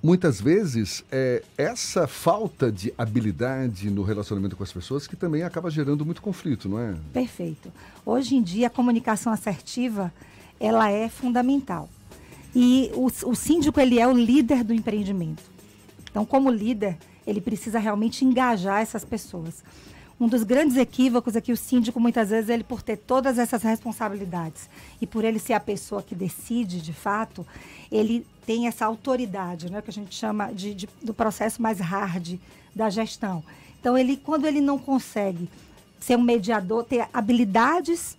muitas 0.00 0.40
vezes 0.40 1.04
é 1.10 1.42
essa 1.56 2.06
falta 2.06 2.70
de 2.70 2.94
habilidade 2.96 3.90
no 3.90 4.04
relacionamento 4.04 4.54
com 4.54 4.62
as 4.62 4.72
pessoas 4.72 5.08
que 5.08 5.16
também 5.16 5.42
acaba 5.42 5.68
gerando 5.68 6.06
muito 6.06 6.22
conflito, 6.22 6.68
não 6.68 6.78
é? 6.78 6.94
Perfeito. 7.12 7.72
Hoje 8.06 8.36
em 8.36 8.42
dia 8.42 8.68
a 8.68 8.70
comunicação 8.70 9.32
assertiva 9.32 10.12
ela 10.60 10.88
é 10.90 11.08
fundamental 11.08 11.88
e 12.54 12.92
o, 12.94 13.06
o 13.06 13.34
síndico 13.34 13.80
ele 13.80 13.98
é 13.98 14.06
o 14.06 14.12
líder 14.12 14.62
do 14.62 14.72
empreendimento. 14.72 15.42
Então, 16.08 16.24
como 16.24 16.50
líder, 16.50 16.96
ele 17.28 17.42
precisa 17.42 17.78
realmente 17.78 18.24
engajar 18.24 18.80
essas 18.80 19.04
pessoas. 19.04 19.62
Um 20.20 20.26
dos 20.26 20.42
grandes 20.42 20.76
equívocos 20.76 21.36
é 21.36 21.40
que 21.40 21.52
o 21.52 21.56
síndico, 21.56 22.00
muitas 22.00 22.30
vezes, 22.30 22.50
ele 22.50 22.64
por 22.64 22.82
ter 22.82 22.96
todas 22.96 23.38
essas 23.38 23.62
responsabilidades 23.62 24.68
e 25.00 25.06
por 25.06 25.24
ele 25.24 25.38
ser 25.38 25.52
a 25.52 25.60
pessoa 25.60 26.02
que 26.02 26.14
decide, 26.14 26.80
de 26.80 26.92
fato, 26.92 27.46
ele 27.92 28.26
tem 28.44 28.66
essa 28.66 28.84
autoridade, 28.86 29.70
né, 29.70 29.80
que 29.80 29.90
a 29.90 29.92
gente 29.92 30.12
chama 30.14 30.50
de, 30.52 30.74
de, 30.74 30.88
do 31.02 31.14
processo 31.14 31.62
mais 31.62 31.78
hard 31.78 32.36
da 32.74 32.90
gestão. 32.90 33.44
Então, 33.78 33.96
ele, 33.96 34.16
quando 34.16 34.46
ele 34.46 34.60
não 34.60 34.78
consegue 34.78 35.48
ser 36.00 36.16
um 36.16 36.22
mediador, 36.22 36.82
ter 36.82 37.06
habilidades 37.12 38.17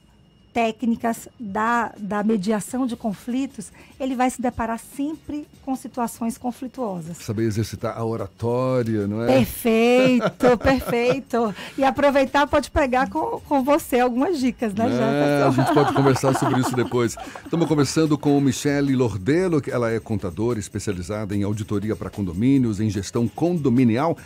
técnicas 0.60 1.30
da, 1.40 1.94
da 1.98 2.22
mediação 2.22 2.86
de 2.86 2.98
conflitos, 2.98 3.72
ele 3.98 4.14
vai 4.14 4.30
se 4.30 4.42
deparar 4.42 4.78
sempre 4.78 5.48
com 5.64 5.74
situações 5.74 6.38
conflituosas. 6.38 7.16
Saber 7.16 7.44
exercitar 7.44 7.98
a 7.98 8.04
oratória, 8.04 9.08
não 9.08 9.24
é? 9.24 9.28
Perfeito, 9.28 10.58
perfeito. 10.62 11.56
E 11.78 11.84
aproveitar, 11.86 12.46
pode 12.46 12.70
pegar 12.70 13.10
com, 13.10 13.40
com 13.40 13.64
você 13.64 14.02
algumas 14.02 14.38
dicas, 14.38 14.74
né, 14.74 14.86
é, 14.90 15.44
A 15.44 15.52
gente 15.52 15.74
pode 15.74 15.94
conversar 15.94 16.38
sobre 16.38 16.60
isso 16.60 16.76
depois. 16.76 17.16
Estamos 17.42 17.66
conversando 17.66 18.18
com 18.18 18.38
Michele 18.42 18.94
Lordelo, 18.98 19.62
que 19.62 19.72
ela 19.72 19.90
é 19.90 19.98
contadora 19.98 20.60
especializada 20.60 21.34
em 21.34 21.44
auditoria 21.44 21.96
para 21.96 22.10
condomínios, 22.10 22.82
em 22.82 22.90
gestão 22.90 23.30
condominial. 23.30 24.18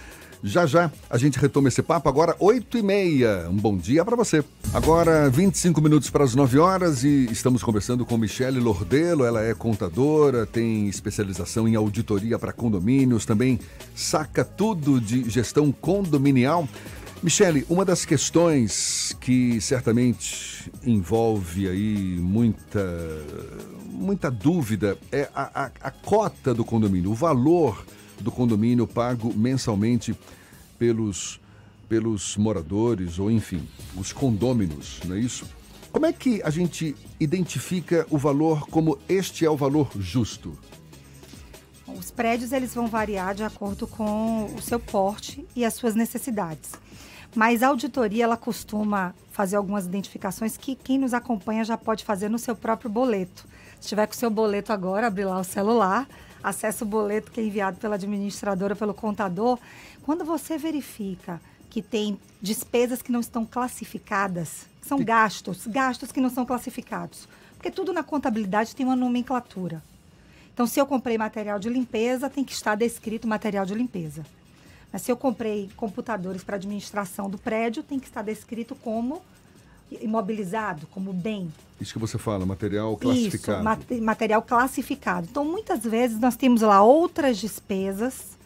Já 0.46 0.66
já 0.66 0.92
a 1.10 1.18
gente 1.18 1.40
retoma 1.40 1.70
esse 1.70 1.82
papo, 1.82 2.10
agora 2.10 2.36
8 2.38 2.78
e 2.78 2.84
meia. 2.84 3.48
Um 3.50 3.56
bom 3.56 3.78
dia 3.78 4.04
para 4.04 4.18
você. 4.18 4.44
Agora 4.74 5.30
25 5.30 5.82
minutos 5.82 6.10
para 6.10 6.26
as 6.26 6.36
9 6.36 6.60
horas 6.60 7.06
e 7.06 7.30
estamos 7.32 7.64
conversando 7.64 8.06
com 8.06 8.18
Michele 8.18 8.60
Lordelo. 8.60 9.24
Ela 9.24 9.42
é 9.42 9.54
contadora, 9.54 10.46
tem 10.46 10.90
especialização 10.90 11.66
em 11.66 11.76
auditoria 11.76 12.38
para 12.38 12.52
condomínios, 12.52 13.26
também 13.26 13.58
saca 13.96 14.44
tudo 14.44 15.00
de 15.00 15.30
gestão 15.30 15.72
condominial. 15.72 16.68
Michele, 17.24 17.66
uma 17.70 17.86
das 17.86 18.04
questões 18.04 19.16
que 19.22 19.62
certamente 19.62 20.70
envolve 20.86 21.70
aí 21.70 22.18
muita, 22.20 22.86
muita 23.86 24.30
dúvida 24.30 24.98
é 25.10 25.30
a, 25.34 25.64
a, 25.64 25.72
a 25.84 25.92
cota 25.92 26.54
do 26.54 26.66
condomínio, 26.66 27.12
o 27.12 27.16
valor 27.16 27.86
do 28.24 28.32
condomínio 28.32 28.88
pago 28.88 29.34
mensalmente 29.36 30.18
pelos, 30.80 31.40
pelos 31.88 32.38
moradores, 32.38 33.20
ou 33.20 33.30
enfim, 33.30 33.68
os 33.96 34.12
condôminos, 34.12 35.00
não 35.06 35.16
é 35.16 35.20
isso? 35.20 35.46
Como 35.92 36.08
é 36.08 36.14
que 36.14 36.42
a 36.42 36.50
gente 36.50 36.96
identifica 37.20 38.08
o 38.10 38.18
valor 38.18 38.66
como 38.68 38.98
este 39.08 39.46
é 39.46 39.50
o 39.50 39.56
valor 39.56 39.92
justo? 40.00 40.58
Os 41.86 42.10
prédios 42.10 42.52
eles 42.52 42.74
vão 42.74 42.88
variar 42.88 43.36
de 43.36 43.44
acordo 43.44 43.86
com 43.86 44.46
o 44.56 44.62
seu 44.62 44.80
porte 44.80 45.46
e 45.56 45.64
as 45.64 45.76
suas 45.76 45.94
necessidades. 45.94 46.72
Mas 47.36 47.62
a 47.62 47.68
auditoria 47.68 48.24
ela 48.24 48.38
costuma 48.38 49.14
fazer 49.32 49.56
algumas 49.56 49.86
identificações 49.86 50.58
que 50.58 50.76
quem 50.76 50.98
nos 50.98 51.14
acompanha 51.14 51.64
já 51.64 51.78
pode 51.78 52.04
fazer 52.04 52.30
no 52.30 52.40
seu 52.40 52.56
próprio 52.56 52.90
boleto. 52.90 53.46
Se 53.80 53.90
tiver 53.90 54.08
com 54.08 54.14
o 54.14 54.18
seu 54.18 54.30
boleto 54.30 54.72
agora, 54.72 55.08
abrir 55.08 55.26
lá 55.26 55.40
o 55.40 55.44
celular, 55.44 56.08
acessa 56.44 56.84
o 56.84 56.88
boleto 56.88 57.32
que 57.32 57.40
é 57.40 57.44
enviado 57.44 57.78
pela 57.78 57.96
administradora, 57.96 58.76
pelo 58.76 58.94
contador. 58.94 59.58
Quando 60.04 60.26
você 60.26 60.58
verifica 60.58 61.42
que 61.70 61.82
tem 61.82 62.20
despesas 62.42 63.02
que 63.02 63.12
não 63.12 63.22
estão 63.22 63.46
classificadas, 63.46 64.68
são 64.82 65.04
gastos, 65.04 65.66
gastos 65.66 66.12
que 66.12 66.22
não 66.22 66.30
são 66.30 66.46
classificados. 66.46 67.28
Porque 67.56 67.72
tudo 67.72 67.94
na 67.94 68.04
contabilidade 68.04 68.76
tem 68.76 68.86
uma 68.86 68.96
nomenclatura. 68.96 69.82
Então, 70.54 70.68
se 70.68 70.80
eu 70.80 70.86
comprei 70.86 71.18
material 71.18 71.58
de 71.58 71.70
limpeza, 71.70 72.30
tem 72.30 72.44
que 72.44 72.54
estar 72.54 72.76
descrito 72.76 73.28
material 73.28 73.66
de 73.66 73.74
limpeza. 73.74 74.24
Mas 74.92 75.02
se 75.02 75.12
eu 75.12 75.18
comprei 75.18 75.72
computadores 75.76 76.44
para 76.44 76.58
administração 76.58 77.28
do 77.28 77.40
prédio, 77.40 77.82
tem 77.82 78.00
que 78.00 78.06
estar 78.06 78.22
descrito 78.22 78.76
como 78.76 79.24
imobilizado, 80.02 80.88
como 80.88 81.14
bem. 81.14 81.52
Isso 81.80 81.94
que 81.94 82.00
você 82.00 82.18
fala, 82.18 82.46
material 82.46 82.96
classificado. 82.98 83.58
Isso, 83.58 83.64
mat 83.64 83.92
material 84.02 84.42
classificado. 84.42 85.28
Então, 85.30 85.44
muitas 85.44 85.84
vezes 85.84 86.20
nós 86.20 86.36
temos 86.36 86.62
lá 86.62 86.82
outras 86.82 87.38
despesas, 87.38 88.38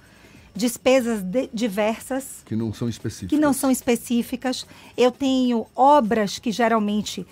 despesas 0.55 1.21
de 1.21 1.49
diversas. 1.53 2.43
Que 2.45 2.55
não 2.55 2.73
são 2.73 2.89
específicas. 2.89 3.29
Que 3.29 3.37
não 3.37 3.53
são 3.53 3.69
específicas. 3.69 4.65
Eu 4.97 5.11
tenho 5.11 5.67
obras 5.75 6.39
que 6.39 6.51
geralmente 6.51 7.25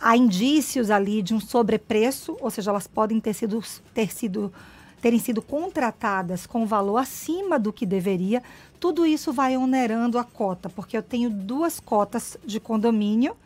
há 0.00 0.16
indícios 0.16 0.90
ali 0.90 1.22
de 1.22 1.34
um 1.34 1.40
sobrepreço, 1.40 2.36
ou 2.40 2.50
seja, 2.50 2.70
elas 2.70 2.86
podem 2.86 3.18
ter 3.18 3.34
sido, 3.34 3.62
ter 3.94 4.12
sido 4.12 4.52
terem 5.00 5.18
sido 5.18 5.42
contratadas 5.42 6.46
com 6.46 6.66
valor 6.66 6.98
acima 6.98 7.58
do 7.58 7.72
que 7.72 7.86
deveria, 7.86 8.42
tudo 8.80 9.06
isso 9.06 9.32
vai 9.32 9.56
onerando 9.56 10.18
a 10.18 10.24
cota, 10.24 10.68
porque 10.68 10.96
eu 10.96 11.02
tenho 11.02 11.30
duas 11.30 11.78
cotas 11.80 12.36
de 12.44 12.58
condomínio 12.58 13.36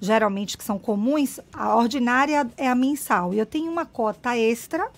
geralmente 0.00 0.56
que 0.56 0.64
são 0.64 0.78
comuns, 0.78 1.40
a 1.52 1.74
ordinária 1.76 2.46
é 2.56 2.68
a 2.68 2.74
mensal. 2.74 3.32
E 3.32 3.38
eu 3.38 3.46
tenho 3.46 3.70
uma 3.70 3.86
cota 3.86 4.36
extra, 4.36 4.88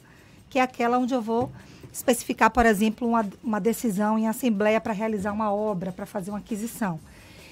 que 0.51 0.59
é 0.59 0.63
aquela 0.63 0.99
onde 0.99 1.15
eu 1.15 1.23
vou 1.23 1.51
especificar, 1.93 2.51
por 2.51 2.67
exemplo, 2.67 3.09
uma, 3.09 3.27
uma 3.43 3.61
decisão 3.61 4.19
em 4.19 4.29
assembleia 4.29 4.81
para 4.81 4.93
realizar 4.93 5.33
uma 5.33 5.53
obra, 5.53 5.93
para 5.93 6.07
fazer 6.07 6.31
uma 6.31 6.39
aquisição. 6.39 7.01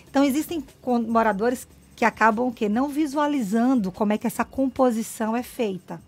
Então, 0.08 0.24
existem 0.24 0.64
moradores 1.08 1.66
que 1.94 2.04
acabam 2.04 2.52
que 2.52 2.68
não 2.68 2.88
visualizando 2.88 3.90
como 3.90 4.12
é 4.12 4.18
que 4.18 4.26
essa 4.26 4.44
composição 4.44 5.36
é 5.36 5.42
feita. 5.42 6.00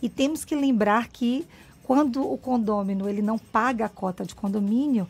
E 0.00 0.08
temos 0.08 0.44
que 0.44 0.54
lembrar 0.54 1.08
que 1.08 1.46
quando 1.84 2.28
o 2.28 2.36
condômino 2.36 3.08
ele 3.08 3.22
não 3.22 3.38
paga 3.38 3.86
a 3.86 3.88
cota 3.88 4.24
de 4.24 4.34
condomínio, 4.34 5.06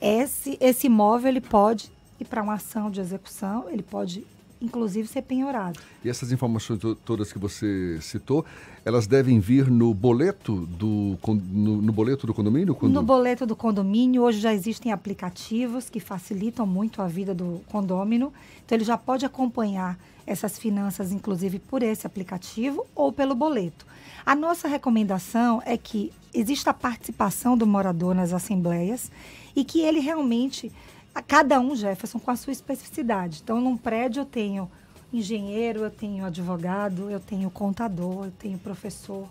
esse, 0.00 0.58
esse 0.60 0.88
imóvel 0.88 1.28
ele 1.28 1.40
pode 1.40 1.90
ir 2.18 2.24
para 2.24 2.42
uma 2.42 2.54
ação 2.54 2.90
de 2.90 3.00
execução, 3.00 3.66
ele 3.70 3.82
pode 3.82 4.26
inclusive 4.60 5.06
ser 5.06 5.22
penhorado. 5.22 5.78
E 6.02 6.08
essas 6.08 6.32
informações 6.32 6.80
todas 7.04 7.30
que 7.30 7.38
você 7.38 7.98
citou, 8.00 8.44
elas 8.84 9.06
devem 9.06 9.38
vir 9.38 9.70
no 9.70 9.92
boleto 9.92 10.66
do, 10.66 11.18
no, 11.28 11.82
no 11.82 11.92
boleto 11.92 12.26
do 12.26 12.32
condomínio? 12.32 12.74
Quando... 12.74 12.92
No 12.92 13.02
boleto 13.02 13.44
do 13.44 13.54
condomínio, 13.54 14.22
hoje 14.22 14.40
já 14.40 14.54
existem 14.54 14.92
aplicativos 14.92 15.90
que 15.90 16.00
facilitam 16.00 16.66
muito 16.66 17.02
a 17.02 17.06
vida 17.06 17.34
do 17.34 17.60
condômino, 17.68 18.32
então 18.64 18.76
ele 18.76 18.84
já 18.84 18.96
pode 18.96 19.26
acompanhar 19.26 19.98
essas 20.26 20.58
finanças, 20.58 21.12
inclusive 21.12 21.58
por 21.58 21.82
esse 21.82 22.06
aplicativo 22.06 22.86
ou 22.94 23.12
pelo 23.12 23.34
boleto. 23.34 23.86
A 24.24 24.34
nossa 24.34 24.66
recomendação 24.66 25.62
é 25.64 25.76
que 25.76 26.12
exista 26.34 26.70
a 26.70 26.74
participação 26.74 27.56
do 27.56 27.66
morador 27.66 28.14
nas 28.14 28.32
assembleias 28.32 29.10
e 29.54 29.64
que 29.64 29.80
ele 29.80 30.00
realmente 30.00 30.72
a 31.16 31.22
cada 31.22 31.58
um, 31.58 31.74
Jefferson, 31.74 32.18
com 32.18 32.30
a 32.30 32.36
sua 32.36 32.52
especificidade. 32.52 33.40
Então, 33.42 33.58
num 33.58 33.74
prédio 33.74 34.20
eu 34.20 34.26
tenho 34.26 34.70
engenheiro, 35.10 35.80
eu 35.80 35.90
tenho 35.90 36.26
advogado, 36.26 37.08
eu 37.08 37.18
tenho 37.18 37.48
contador, 37.48 38.26
eu 38.26 38.32
tenho 38.32 38.58
professor, 38.58 39.26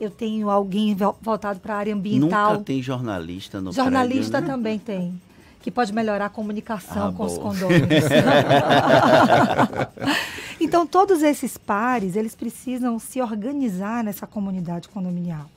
eu 0.00 0.10
tenho 0.10 0.48
alguém 0.48 0.96
voltado 1.20 1.60
para 1.60 1.74
a 1.74 1.76
área 1.76 1.94
ambiental. 1.94 2.52
Nunca 2.52 2.64
tem 2.64 2.82
jornalista 2.82 3.60
no 3.60 3.70
Jornalista 3.70 4.38
prédio, 4.38 4.46
né? 4.46 4.54
também 4.54 4.78
tem, 4.78 5.20
que 5.60 5.70
pode 5.70 5.92
melhorar 5.92 6.26
a 6.26 6.30
comunicação 6.30 7.08
ah, 7.08 7.12
com 7.12 7.24
os 7.24 7.36
condôminos. 7.36 7.88
então, 10.58 10.86
todos 10.86 11.22
esses 11.22 11.58
pares, 11.58 12.16
eles 12.16 12.34
precisam 12.34 12.98
se 12.98 13.20
organizar 13.20 14.02
nessa 14.02 14.26
comunidade 14.26 14.88
condominial. 14.88 15.50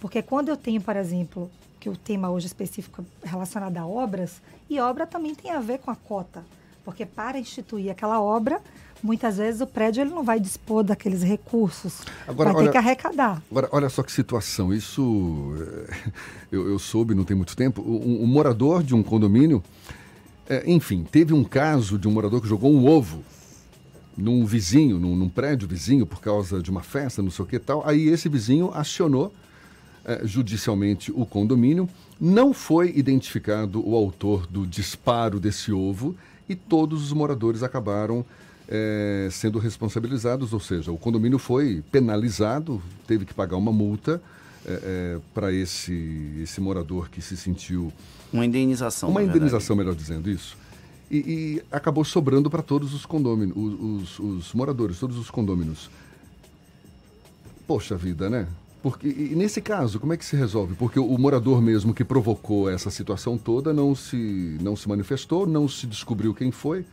Porque 0.00 0.22
quando 0.22 0.48
eu 0.48 0.56
tenho, 0.56 0.80
por 0.80 0.96
exemplo, 0.96 1.50
que 1.78 1.88
o 1.88 1.96
tema 1.96 2.30
hoje 2.30 2.46
específico 2.46 3.04
é 3.22 3.28
relacionado 3.28 3.76
a 3.76 3.86
obras, 3.86 4.42
e 4.68 4.80
obra 4.80 5.06
também 5.06 5.34
tem 5.34 5.52
a 5.52 5.60
ver 5.60 5.78
com 5.78 5.90
a 5.90 5.96
cota, 5.96 6.44
porque 6.84 7.06
para 7.06 7.38
instituir 7.38 7.90
aquela 7.90 8.20
obra, 8.20 8.60
muitas 9.02 9.36
vezes 9.36 9.60
o 9.60 9.66
prédio 9.66 10.02
ele 10.02 10.10
não 10.10 10.22
vai 10.22 10.40
dispor 10.40 10.82
daqueles 10.82 11.22
recursos. 11.22 12.00
Agora, 12.26 12.52
vai 12.52 12.62
olha, 12.62 12.66
ter 12.66 12.72
que 12.72 12.78
arrecadar. 12.78 13.42
Agora, 13.50 13.68
olha 13.72 13.88
só 13.88 14.02
que 14.02 14.12
situação. 14.12 14.72
Isso 14.72 15.54
é, 15.88 16.12
eu, 16.52 16.68
eu 16.68 16.78
soube, 16.78 17.14
não 17.14 17.24
tem 17.24 17.36
muito 17.36 17.56
tempo. 17.56 17.82
Um, 17.82 18.22
um 18.22 18.26
morador 18.26 18.82
de 18.82 18.94
um 18.94 19.02
condomínio, 19.02 19.62
é, 20.48 20.62
enfim, 20.70 21.04
teve 21.04 21.32
um 21.32 21.44
caso 21.44 21.98
de 21.98 22.08
um 22.08 22.10
morador 22.10 22.40
que 22.40 22.48
jogou 22.48 22.72
um 22.72 22.86
ovo 22.86 23.22
num 24.16 24.44
vizinho, 24.44 24.98
num, 24.98 25.14
num, 25.14 25.28
prédio 25.28 25.68
vizinho, 25.68 26.04
por 26.04 26.20
causa 26.20 26.60
de 26.60 26.70
uma 26.70 26.82
festa, 26.82 27.22
não 27.22 27.30
sei 27.30 27.44
o 27.44 27.48
que 27.48 27.58
tal. 27.58 27.86
Aí 27.86 28.08
esse 28.08 28.28
vizinho 28.28 28.72
acionou 28.74 29.32
é, 30.04 30.26
judicialmente 30.26 31.12
o 31.12 31.24
condomínio. 31.24 31.88
Não 32.20 32.52
foi 32.52 32.92
identificado 32.96 33.86
o 33.86 33.94
autor 33.94 34.46
do 34.46 34.66
disparo 34.66 35.38
desse 35.38 35.70
ovo 35.70 36.16
e 36.48 36.56
todos 36.56 37.04
os 37.04 37.12
moradores 37.12 37.62
acabaram 37.62 38.24
é, 38.68 39.28
sendo 39.30 39.58
responsabilizados, 39.58 40.52
ou 40.52 40.60
seja, 40.60 40.92
o 40.92 40.98
condomínio 40.98 41.38
foi 41.38 41.82
penalizado, 41.90 42.82
teve 43.06 43.24
que 43.24 43.32
pagar 43.32 43.56
uma 43.56 43.72
multa 43.72 44.20
é, 44.66 44.72
é, 44.72 45.18
para 45.32 45.50
esse, 45.50 46.38
esse 46.42 46.60
morador 46.60 47.08
que 47.08 47.22
se 47.22 47.36
sentiu. 47.36 47.90
Uma 48.30 48.44
indenização. 48.44 49.08
Uma 49.08 49.22
indenização, 49.22 49.74
melhor 49.74 49.94
dizendo, 49.94 50.28
isso. 50.30 50.56
E, 51.10 51.16
e 51.16 51.62
acabou 51.72 52.04
sobrando 52.04 52.50
para 52.50 52.62
todos 52.62 52.92
os 52.92 53.06
condôminos, 53.06 53.56
os, 53.56 54.18
os, 54.18 54.18
os, 54.18 54.52
moradores, 54.52 54.98
todos 54.98 55.16
os 55.16 55.30
condôminos. 55.30 55.90
Poxa 57.66 57.96
vida, 57.96 58.28
né? 58.28 58.46
Porque, 58.82 59.08
e 59.08 59.34
nesse 59.34 59.62
caso, 59.62 59.98
como 59.98 60.12
é 60.12 60.16
que 60.16 60.24
se 60.24 60.36
resolve? 60.36 60.74
Porque 60.74 61.00
o, 61.00 61.06
o 61.06 61.18
morador 61.18 61.62
mesmo 61.62 61.94
que 61.94 62.04
provocou 62.04 62.70
essa 62.70 62.90
situação 62.90 63.38
toda 63.38 63.72
não 63.72 63.94
se, 63.94 64.58
não 64.60 64.76
se 64.76 64.86
manifestou, 64.86 65.46
não 65.46 65.66
se 65.66 65.86
descobriu 65.86 66.34
quem 66.34 66.50
foi. 66.50 66.84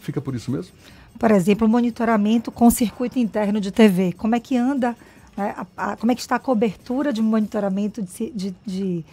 Fica 0.00 0.20
por 0.20 0.34
isso 0.34 0.50
mesmo? 0.50 0.72
Por 1.20 1.30
exemplo, 1.32 1.68
monitoramento 1.68 2.50
com 2.50 2.70
circuito 2.70 3.18
interno 3.18 3.60
de 3.60 3.70
TV. 3.70 4.14
Como 4.14 4.34
é 4.34 4.40
que 4.40 4.56
anda, 4.56 4.96
né, 5.36 5.54
a, 5.76 5.92
a, 5.92 5.96
como 5.98 6.10
é 6.10 6.14
que 6.14 6.22
está 6.22 6.36
a 6.36 6.38
cobertura 6.38 7.12
de 7.12 7.20
monitoramento 7.20 8.00
de, 8.00 8.30
de, 8.30 8.54
de, 8.64 9.04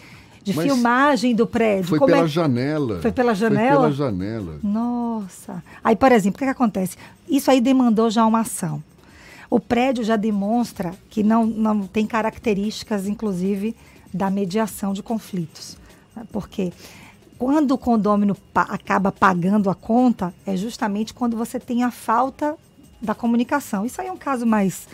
de 0.42 0.54
filmagem 0.54 1.36
do 1.36 1.46
prédio? 1.46 1.90
Foi 1.90 2.00
como 2.00 2.14
pela 2.14 2.24
é... 2.24 2.28
janela. 2.30 3.02
Foi 3.02 3.12
pela 3.12 3.36
janela? 3.36 3.70
Foi 3.72 3.78
pela 3.78 3.92
janela. 3.92 4.58
Nossa. 4.64 5.62
Aí, 5.84 5.98
por 5.98 6.14
exemplo, 6.14 6.38
o 6.38 6.40
que, 6.40 6.46
que 6.46 6.52
acontece? 6.52 6.96
Isso 7.28 7.52
aí 7.52 7.60
demandou 7.60 8.10
já 8.10 8.26
uma 8.26 8.40
ação. 8.40 8.82
O 9.50 9.60
prédio 9.60 10.02
já 10.06 10.16
demonstra 10.16 10.94
que 11.10 11.22
não, 11.22 11.46
não 11.46 11.86
tem 11.86 12.08
características, 12.08 13.06
inclusive, 13.06 13.76
da 14.14 14.30
mediação 14.30 14.94
de 14.94 15.04
conflitos. 15.04 15.78
Né? 16.16 16.24
Porque 16.32 16.72
quando 17.38 17.72
o 17.72 17.78
condômino 17.78 18.36
pa 18.36 18.64
acaba 18.64 19.12
pagando 19.12 19.70
a 19.70 19.76
conta, 19.76 20.34
é 20.46 20.58
justamente 20.58 21.14
quando 21.14 21.38
você 21.38 21.60
tem 21.60 21.84
a 21.84 21.92
falta 21.92 22.56
da 23.02 23.14
comunicação. 23.14 23.86
Isso 23.86 24.02
aí 24.02 24.08
é 24.08 24.12
um 24.12 24.18
caso 24.18 24.46
mais, 24.46 24.88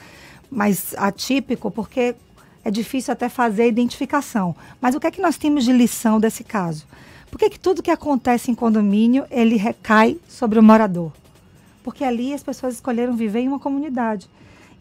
mais 0.51 0.93
atípico, 0.97 1.71
porque 1.71 2.15
é 2.63 2.69
difícil 2.69 3.13
até 3.13 3.29
fazer 3.29 3.63
a 3.63 3.67
identificação. 3.67 4.55
Mas 4.81 4.93
o 4.93 4.99
que 4.99 5.07
é 5.07 5.11
que 5.11 5.21
nós 5.21 5.37
temos 5.37 5.63
de 5.63 5.71
lição 5.71 6.19
desse 6.19 6.43
caso? 6.43 6.85
Por 7.31 7.39
que, 7.39 7.49
que 7.49 7.59
tudo 7.59 7.81
que 7.81 7.91
acontece 7.91 8.51
em 8.51 8.55
condomínio, 8.55 9.25
ele 9.31 9.55
recai 9.55 10.19
sobre 10.27 10.59
o 10.59 10.63
morador? 10.63 11.11
Porque 11.81 12.03
ali 12.03 12.33
as 12.33 12.43
pessoas 12.43 12.75
escolheram 12.75 13.15
viver 13.15 13.39
em 13.39 13.47
uma 13.47 13.59
comunidade. 13.59 14.29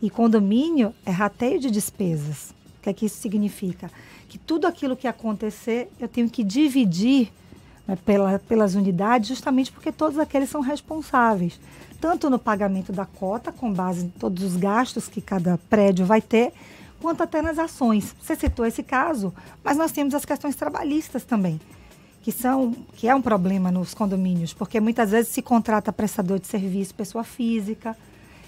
E 0.01 0.11
condomínio 0.11 0.93
é 1.07 1.11
rateio 1.11 1.61
de 1.61 1.71
despesas. 1.71 2.51
O 2.79 2.83
que 2.83 2.91
é 2.91 2.93
que 2.93 3.07
isso 3.07 3.19
significa? 3.19 3.91
Que 4.29 4.37
tudo 4.37 4.67
aquilo 4.67 4.97
que 4.97 5.07
acontecer, 5.07 5.91
eu 5.99 6.09
tenho 6.09 6.29
que 6.29 6.43
dividir 6.43 7.33
né, 7.87 7.97
pela, 8.05 8.39
pelas 8.39 8.75
unidades, 8.75 9.29
justamente 9.29 9.73
porque 9.73 9.93
todos 9.93 10.19
aqueles 10.19 10.49
são 10.49 10.61
responsáveis, 10.61 11.59
tanto 12.01 12.31
no 12.31 12.39
pagamento 12.39 12.93
da 12.93 13.07
cota, 13.07 13.53
com 13.53 13.73
base 13.73 14.07
em 14.07 14.09
todos 14.09 14.43
os 14.43 14.57
gastos 14.57 15.09
que 15.09 15.21
cada 15.21 15.59
prédio 15.69 16.07
vai 16.07 16.21
ter, 16.21 16.53
quanto 17.01 17.23
até 17.23 17.43
nas 17.43 17.59
ações. 17.59 18.15
Você 18.21 18.37
citou 18.37 18.65
esse 18.65 18.83
caso, 18.83 19.35
mas 19.63 19.77
nós 19.77 19.93
temos 19.93 20.15
as 20.15 20.25
questões 20.25 20.55
trabalhistas 20.55 21.25
também, 21.25 21.61
que 22.23 22.31
são 22.31 22.73
que 22.95 23.09
é 23.09 23.15
um 23.15 23.23
problema 23.23 23.71
nos 23.71 23.95
condomínios, 23.95 24.55
porque 24.55 24.81
muitas 24.81 25.11
vezes 25.11 25.33
se 25.33 25.43
contrata 25.43 25.93
prestador 25.93 26.39
de 26.39 26.47
serviço, 26.47 26.95
pessoa 26.95 27.25
física, 27.25 27.97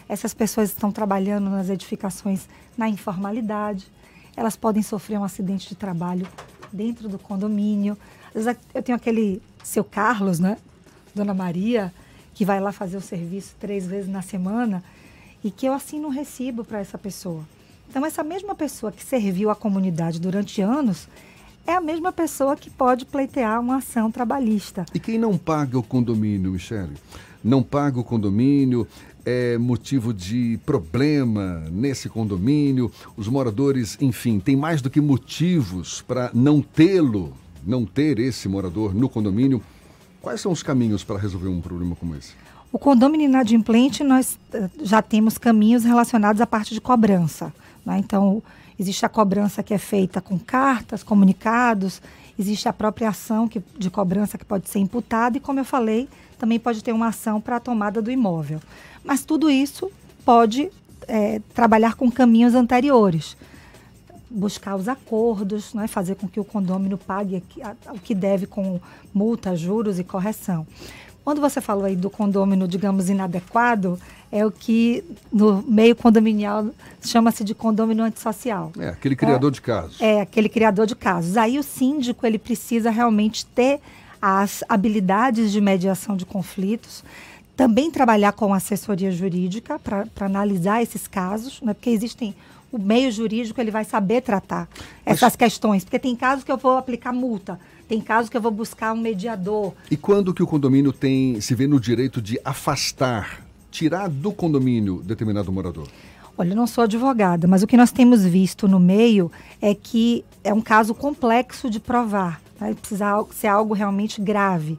essas 0.09 0.35
pessoas 0.35 0.69
estão 0.69 0.93
trabalhando 0.93 1.51
nas 1.51 1.69
edificações 1.69 2.47
na 2.77 2.89
informalidade, 2.89 3.87
elas 4.37 4.57
podem 4.57 4.83
sofrer 4.83 5.19
um 5.19 5.25
acidente 5.25 5.69
de 5.69 5.75
trabalho 5.75 6.27
dentro 6.75 7.09
do 7.09 7.19
condomínio. 7.19 7.97
Eu 8.75 8.83
tenho 8.83 8.97
aquele 8.97 9.41
seu 9.63 9.85
Carlos, 9.85 10.41
né? 10.41 10.59
Dona 11.15 11.33
Maria, 11.33 11.95
que 12.35 12.45
vai 12.45 12.61
lá 12.61 12.73
fazer 12.73 12.97
o 12.97 13.01
serviço 13.01 13.55
três 13.61 13.87
vezes 13.87 14.11
na 14.11 14.21
semana 14.21 14.83
e 15.43 15.51
que 15.51 15.67
eu 15.67 15.73
assino 15.73 16.09
um 16.09 16.11
recibo 16.11 16.65
para 16.65 16.81
essa 16.81 16.99
pessoa. 16.99 17.45
Então, 17.89 18.05
essa 18.05 18.25
mesma 18.25 18.55
pessoa 18.55 18.91
que 18.91 19.05
serviu 19.05 19.51
a 19.51 19.55
comunidade 19.55 20.21
durante 20.21 20.61
anos 20.61 21.07
é 21.67 21.73
a 21.73 21.81
mesma 21.81 22.13
pessoa 22.13 22.57
que 22.57 22.69
pode 22.69 23.05
pleitear 23.05 23.61
uma 23.61 23.77
ação 23.77 24.11
trabalhista. 24.11 24.85
E 24.93 24.99
quem 24.99 25.17
não 25.17 25.39
paga 25.39 25.79
o 25.79 25.83
condomínio, 25.83 26.51
Michele? 26.51 26.95
Não 27.43 27.63
paga 27.63 28.01
o 28.01 28.05
condomínio, 28.05 28.89
é 29.25 29.57
motivo 29.59 30.13
de 30.13 30.59
problema 30.67 31.65
nesse 31.71 32.09
condomínio, 32.09 32.91
os 33.17 33.29
moradores, 33.29 33.97
enfim, 34.01 34.39
tem 34.39 34.57
mais 34.57 34.83
do 34.83 34.91
que 34.91 35.01
motivos 35.01 36.03
para 36.03 36.31
não 36.35 36.61
tê-lo 36.61 37.33
não 37.67 37.85
ter 37.85 38.19
esse 38.19 38.49
morador 38.49 38.95
no 38.95 39.09
condomínio, 39.09 39.63
quais 40.21 40.41
são 40.41 40.53
os 40.53 40.63
caminhos 40.63 41.03
para 41.03 41.19
resolver 41.19 41.49
um 41.49 41.61
problema 41.61 41.97
como 41.97 42.15
esse? 42.15 42.33
O 42.71 42.79
condomínio 42.79 43.27
inadimplente, 43.27 44.03
nós 44.03 44.39
eh, 44.53 44.69
já 44.83 45.01
temos 45.01 45.39
caminhos 45.39 45.85
relacionados 45.85 46.41
à 46.41 46.47
parte 46.47 46.75
de 46.75 46.81
cobrança. 46.81 47.53
Né? 47.87 47.99
Então, 47.99 48.43
existe 48.79 49.05
a 49.05 49.09
cobrança 49.09 49.63
que 49.63 49.75
é 49.75 49.79
feita 49.79 50.21
com 50.21 50.39
cartas, 50.39 51.03
comunicados, 51.03 52.01
existe 52.39 52.69
a 52.69 52.73
própria 52.73 53.09
ação 53.09 53.47
que, 53.49 53.63
de 53.79 53.91
cobrança 53.91 54.37
que 54.37 54.45
pode 54.45 54.69
ser 54.69 54.79
imputada 54.79 55.37
e, 55.37 55.41
como 55.41 55.61
eu 55.61 55.65
falei, 55.65 56.09
também 56.39 56.59
pode 56.59 56.83
ter 56.83 56.93
uma 56.93 57.09
ação 57.09 57.41
para 57.41 57.57
a 57.57 57.61
tomada 57.61 58.03
do 58.03 58.11
imóvel. 58.11 58.61
Mas 59.05 59.25
tudo 59.25 59.49
isso 59.51 59.91
pode 60.25 60.71
é, 61.07 61.41
trabalhar 61.55 61.95
com 61.95 62.11
caminhos 62.11 62.55
anteriores 62.55 63.37
buscar 64.35 64.75
os 64.75 64.89
acordos, 64.89 65.73
né, 65.73 65.87
fazer 65.87 66.17
com 66.17 66.27
que 66.27 66.41
o 66.41 66.45
condômino 66.45 66.99
pague 66.99 67.43
o 67.95 68.01
que 68.01 68.15
deve 68.15 68.47
com 68.47 68.81
multa, 69.13 69.55
juros 69.55 70.01
e 70.01 70.05
correção. 70.05 70.67
Quando 71.25 71.41
você 71.41 71.61
falou 71.61 71.85
aí 71.85 71.97
do 71.97 72.11
condômino, 72.11 72.69
digamos, 72.69 73.09
inadequado, 73.09 73.99
é 74.31 74.45
o 74.45 74.51
que 74.51 75.03
no 75.33 75.63
meio 75.67 75.97
condominial 75.97 76.67
chama-se 77.03 77.43
de 77.43 77.55
condômino 77.55 78.03
antissocial. 78.03 78.73
É, 78.79 78.89
aquele 78.89 79.17
criador 79.17 79.51
é, 79.51 79.55
de 79.55 79.61
casos. 79.63 80.01
É, 80.01 80.21
aquele 80.21 80.49
criador 80.51 80.87
de 80.87 80.95
casos. 80.95 81.37
Aí 81.39 81.59
o 81.59 81.63
síndico, 81.63 82.27
ele 82.27 82.39
precisa 82.39 82.91
realmente 82.91 83.47
ter 83.47 83.81
as 84.21 84.63
habilidades 84.69 85.51
de 85.51 85.61
mediação 85.61 86.17
de 86.17 86.27
conflitos, 86.27 87.03
também 87.57 87.91
trabalhar 87.91 88.33
com 88.33 88.53
assessoria 88.53 89.11
jurídica 89.11 89.79
para 89.79 90.07
analisar 90.21 90.83
esses 90.83 91.07
casos, 91.07 91.61
né, 91.63 91.73
porque 91.73 91.91
existem 91.91 92.35
o 92.73 92.79
meio 92.79 93.13
jurídico 93.13 93.61
ele 93.61 93.71
vai 93.71 93.85
saber 93.85 94.21
tratar 94.21 94.69
essas 95.07 95.23
Mas... 95.23 95.37
questões. 95.37 95.85
Porque 95.85 95.99
tem 95.99 96.17
casos 96.17 96.43
que 96.43 96.51
eu 96.51 96.57
vou 96.57 96.77
aplicar 96.77 97.13
multa, 97.13 97.61
tem 97.89 98.01
casos 98.01 98.31
que 98.31 98.37
eu 98.37 98.41
vou 98.41 98.51
buscar 98.51 98.93
um 98.93 99.01
mediador. 99.01 99.73
E 99.91 99.97
quando 99.97 100.33
que 100.33 100.43
o 100.43 100.47
condomínio 100.47 100.93
tem 100.93 101.41
se 101.41 101.55
vê 101.55 101.67
no 101.67 101.79
direito 101.79 102.21
de 102.21 102.39
afastar, 102.45 103.45
tirar 103.71 104.09
do 104.09 104.33
condomínio 104.33 105.03
determinado 105.03 105.53
morador? 105.53 105.89
Olha, 106.37 106.51
eu 106.51 106.57
não 106.57 106.67
sou 106.67 106.85
advogada, 106.85 107.47
mas 107.47 107.63
o 107.63 107.67
que 107.67 107.77
nós 107.77 107.93
temos 107.93 108.25
visto 108.25 108.67
no 108.67 108.81
meio 108.81 109.31
é 109.63 109.75
que 109.75 110.25
é 110.43 110.53
um 110.53 110.61
caso 110.61 110.93
complexo 110.95 111.71
de 111.71 111.79
provar. 111.79 112.41
Vai 112.59 112.75
precisar 112.75 113.23
ser 113.31 113.47
algo 113.47 113.73
realmente 113.73 114.21
grave. 114.21 114.79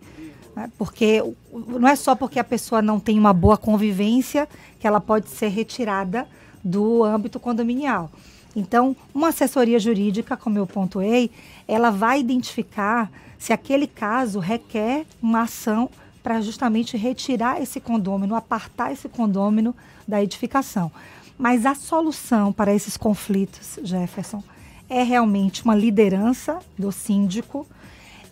Né? 0.55 0.69
Porque 0.77 1.23
não 1.53 1.87
é 1.87 1.95
só 1.95 2.15
porque 2.15 2.39
a 2.39 2.43
pessoa 2.43 2.81
não 2.81 2.99
tem 2.99 3.17
uma 3.17 3.31
boa 3.31 3.57
convivência 3.57 4.49
que 4.79 4.87
ela 4.87 4.99
pode 4.99 5.29
ser 5.29 5.47
retirada 5.47 6.27
do 6.63 7.03
âmbito 7.03 7.39
condominial. 7.39 8.11
Então, 8.55 8.95
uma 9.13 9.29
assessoria 9.29 9.79
jurídica, 9.79 10.37
como 10.37 10.57
eu 10.57 10.65
pontuei, 10.65 11.29
ela 11.67 11.89
vai 11.89 12.19
identificar 12.19 13.11
se 13.37 13.51
aquele 13.51 13.85
caso 13.85 14.39
requer 14.39 15.05
uma 15.21 15.41
ação 15.41 15.89
para 16.23 16.41
justamente 16.41 16.97
retirar 16.97 17.61
esse 17.61 17.79
condômino, 17.79 18.33
apartar 18.33 18.91
esse 18.91 19.09
condômino 19.09 19.75
da 20.07 20.23
edificação. 20.23 20.91
Mas 21.37 21.65
a 21.65 21.75
solução 21.75 22.53
para 22.53 22.73
esses 22.73 22.95
conflitos, 22.95 23.77
Jefferson, 23.83 24.41
é 24.89 25.03
realmente 25.03 25.63
uma 25.63 25.75
liderança 25.75 26.59
do 26.77 26.91
síndico, 26.91 27.67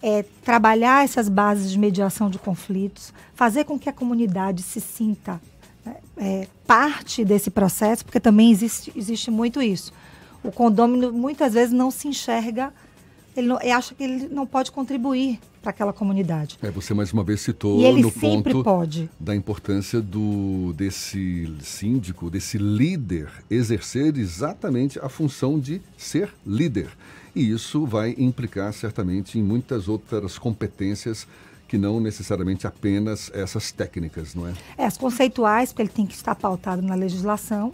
é 0.02 0.24
trabalhar 0.44 1.04
essas 1.04 1.28
bases 1.30 1.72
de 1.72 1.78
mediação 1.78 2.30
de 2.30 2.40
conflitos, 2.40 3.14
fazer 3.36 3.66
com 3.66 3.78
que 3.78 3.90
a 3.90 3.94
comunidade 3.94 4.64
se 4.64 4.80
sinta 4.80 5.42
é, 6.18 6.48
parte 6.66 7.26
desse 7.26 7.50
processo, 7.50 8.06
porque 8.06 8.20
também 8.20 8.52
existe, 8.52 8.92
existe 8.96 9.30
muito 9.30 9.62
isso. 9.62 9.92
O 10.44 10.52
condômino 10.52 11.12
muitas 11.12 11.54
vezes 11.54 11.74
não 11.74 11.90
se 11.90 12.08
enxerga, 12.08 12.74
ele, 13.36 13.48
não, 13.48 13.60
ele 13.62 13.72
acha 13.72 13.96
que 13.96 14.04
ele 14.04 14.28
não 14.28 14.46
pode 14.46 14.72
contribuir 14.72 15.40
para 15.62 15.72
aquela 15.72 15.94
comunidade. 15.94 16.60
É, 16.62 16.70
você 16.70 16.94
mais 16.94 17.14
uma 17.14 17.24
vez 17.24 17.42
citou 17.42 17.80
e 17.80 17.86
ele 17.86 18.02
no 18.02 18.12
sempre 18.12 18.52
ponto 18.54 18.64
pode. 18.64 19.10
da 19.20 19.34
importância 19.34 20.02
do 20.02 20.74
desse 20.74 21.52
síndico, 21.62 22.30
desse 22.30 22.58
líder 22.58 23.30
exercer 23.50 24.18
exatamente 24.18 25.00
a 25.00 25.08
função 25.08 25.58
de 25.58 25.82
ser 25.98 26.34
líder. 26.46 26.90
E 27.34 27.50
isso 27.50 27.86
vai 27.86 28.14
implicar 28.18 28.74
certamente 28.74 29.40
em 29.40 29.44
muitas 29.44 29.88
outras 29.88 30.38
competências 30.38 31.26
que 31.68 31.78
não 31.78 32.00
necessariamente 32.00 32.68
apenas 32.68 33.32
essas 33.34 33.72
técnicas, 33.72 34.36
não 34.36 34.48
é? 34.48 34.54
É, 34.78 34.86
as 34.86 34.98
conceituais, 34.98 35.70
porque 35.70 35.82
ele 35.82 35.90
tem 35.90 36.06
que 36.06 36.14
estar 36.14 36.36
pautado 36.36 36.84
na 36.84 36.94
legislação, 36.94 37.74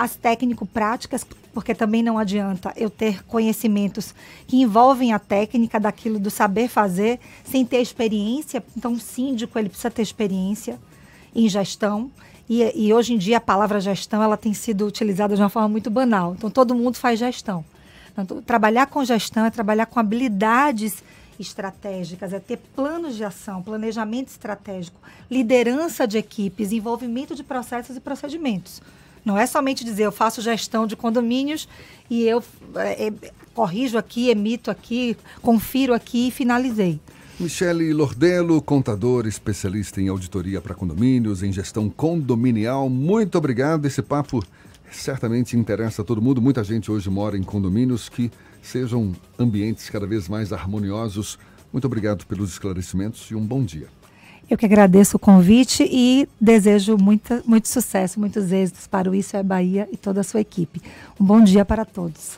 as 0.00 0.16
técnico-práticas, 0.16 1.26
porque 1.52 1.74
também 1.74 2.02
não 2.02 2.16
adianta 2.16 2.72
eu 2.74 2.88
ter 2.88 3.22
conhecimentos 3.24 4.14
que 4.46 4.56
envolvem 4.56 5.12
a 5.12 5.18
técnica 5.18 5.78
daquilo 5.78 6.18
do 6.18 6.30
saber 6.30 6.68
fazer, 6.68 7.20
sem 7.44 7.66
ter 7.66 7.82
experiência. 7.82 8.64
Então, 8.74 8.94
o 8.94 8.98
síndico 8.98 9.58
ele 9.58 9.68
precisa 9.68 9.90
ter 9.90 10.00
experiência 10.00 10.78
em 11.34 11.46
gestão. 11.50 12.10
E, 12.48 12.62
e 12.74 12.94
hoje 12.94 13.12
em 13.12 13.18
dia 13.18 13.36
a 13.36 13.40
palavra 13.42 13.78
gestão 13.78 14.22
ela 14.22 14.38
tem 14.38 14.54
sido 14.54 14.86
utilizada 14.86 15.36
de 15.36 15.42
uma 15.42 15.50
forma 15.50 15.68
muito 15.68 15.90
banal. 15.90 16.34
Então, 16.34 16.50
todo 16.50 16.74
mundo 16.74 16.96
faz 16.96 17.18
gestão. 17.18 17.62
Então, 18.10 18.40
trabalhar 18.40 18.86
com 18.86 19.04
gestão 19.04 19.44
é 19.44 19.50
trabalhar 19.50 19.84
com 19.84 20.00
habilidades 20.00 21.04
estratégicas, 21.38 22.32
é 22.32 22.40
ter 22.40 22.56
planos 22.74 23.16
de 23.16 23.24
ação, 23.24 23.62
planejamento 23.62 24.28
estratégico, 24.28 24.98
liderança 25.30 26.06
de 26.06 26.16
equipes, 26.16 26.72
envolvimento 26.72 27.34
de 27.34 27.44
processos 27.44 27.98
e 27.98 28.00
procedimentos. 28.00 28.80
Não 29.24 29.38
é 29.38 29.46
somente 29.46 29.84
dizer 29.84 30.04
eu 30.04 30.12
faço 30.12 30.40
gestão 30.40 30.86
de 30.86 30.96
condomínios 30.96 31.68
e 32.08 32.22
eu 32.24 32.42
é, 32.76 33.08
é, 33.08 33.12
corrijo 33.54 33.98
aqui, 33.98 34.30
emito 34.30 34.70
aqui, 34.70 35.16
confiro 35.42 35.94
aqui 35.94 36.28
e 36.28 36.30
finalizei. 36.30 37.00
Michele 37.38 37.92
Lordelo, 37.94 38.60
contador 38.60 39.26
especialista 39.26 40.00
em 40.00 40.08
auditoria 40.08 40.60
para 40.60 40.74
condomínios, 40.74 41.42
em 41.42 41.50
gestão 41.50 41.88
condominial. 41.88 42.88
Muito 42.90 43.38
obrigado. 43.38 43.86
Esse 43.86 44.02
papo 44.02 44.44
certamente 44.90 45.56
interessa 45.56 46.02
a 46.02 46.04
todo 46.04 46.20
mundo. 46.20 46.42
Muita 46.42 46.62
gente 46.62 46.90
hoje 46.90 47.08
mora 47.08 47.38
em 47.38 47.42
condomínios 47.42 48.08
que 48.08 48.30
sejam 48.60 49.14
ambientes 49.38 49.88
cada 49.88 50.06
vez 50.06 50.28
mais 50.28 50.52
harmoniosos. 50.52 51.38
Muito 51.72 51.86
obrigado 51.86 52.26
pelos 52.26 52.50
esclarecimentos 52.50 53.30
e 53.30 53.34
um 53.34 53.46
bom 53.46 53.64
dia. 53.64 53.88
Eu 54.50 54.58
que 54.58 54.66
agradeço 54.66 55.16
o 55.16 55.20
convite 55.20 55.88
e 55.88 56.28
desejo 56.40 56.96
muita, 56.98 57.40
muito 57.46 57.68
sucesso, 57.68 58.18
muitos 58.18 58.50
êxitos 58.50 58.84
para 58.84 59.08
o 59.08 59.14
Isso 59.14 59.36
é 59.36 59.44
Bahia 59.44 59.88
e 59.92 59.96
toda 59.96 60.22
a 60.22 60.24
sua 60.24 60.40
equipe. 60.40 60.82
Um 61.20 61.24
bom 61.24 61.40
dia 61.40 61.64
para 61.64 61.84
todos. 61.84 62.36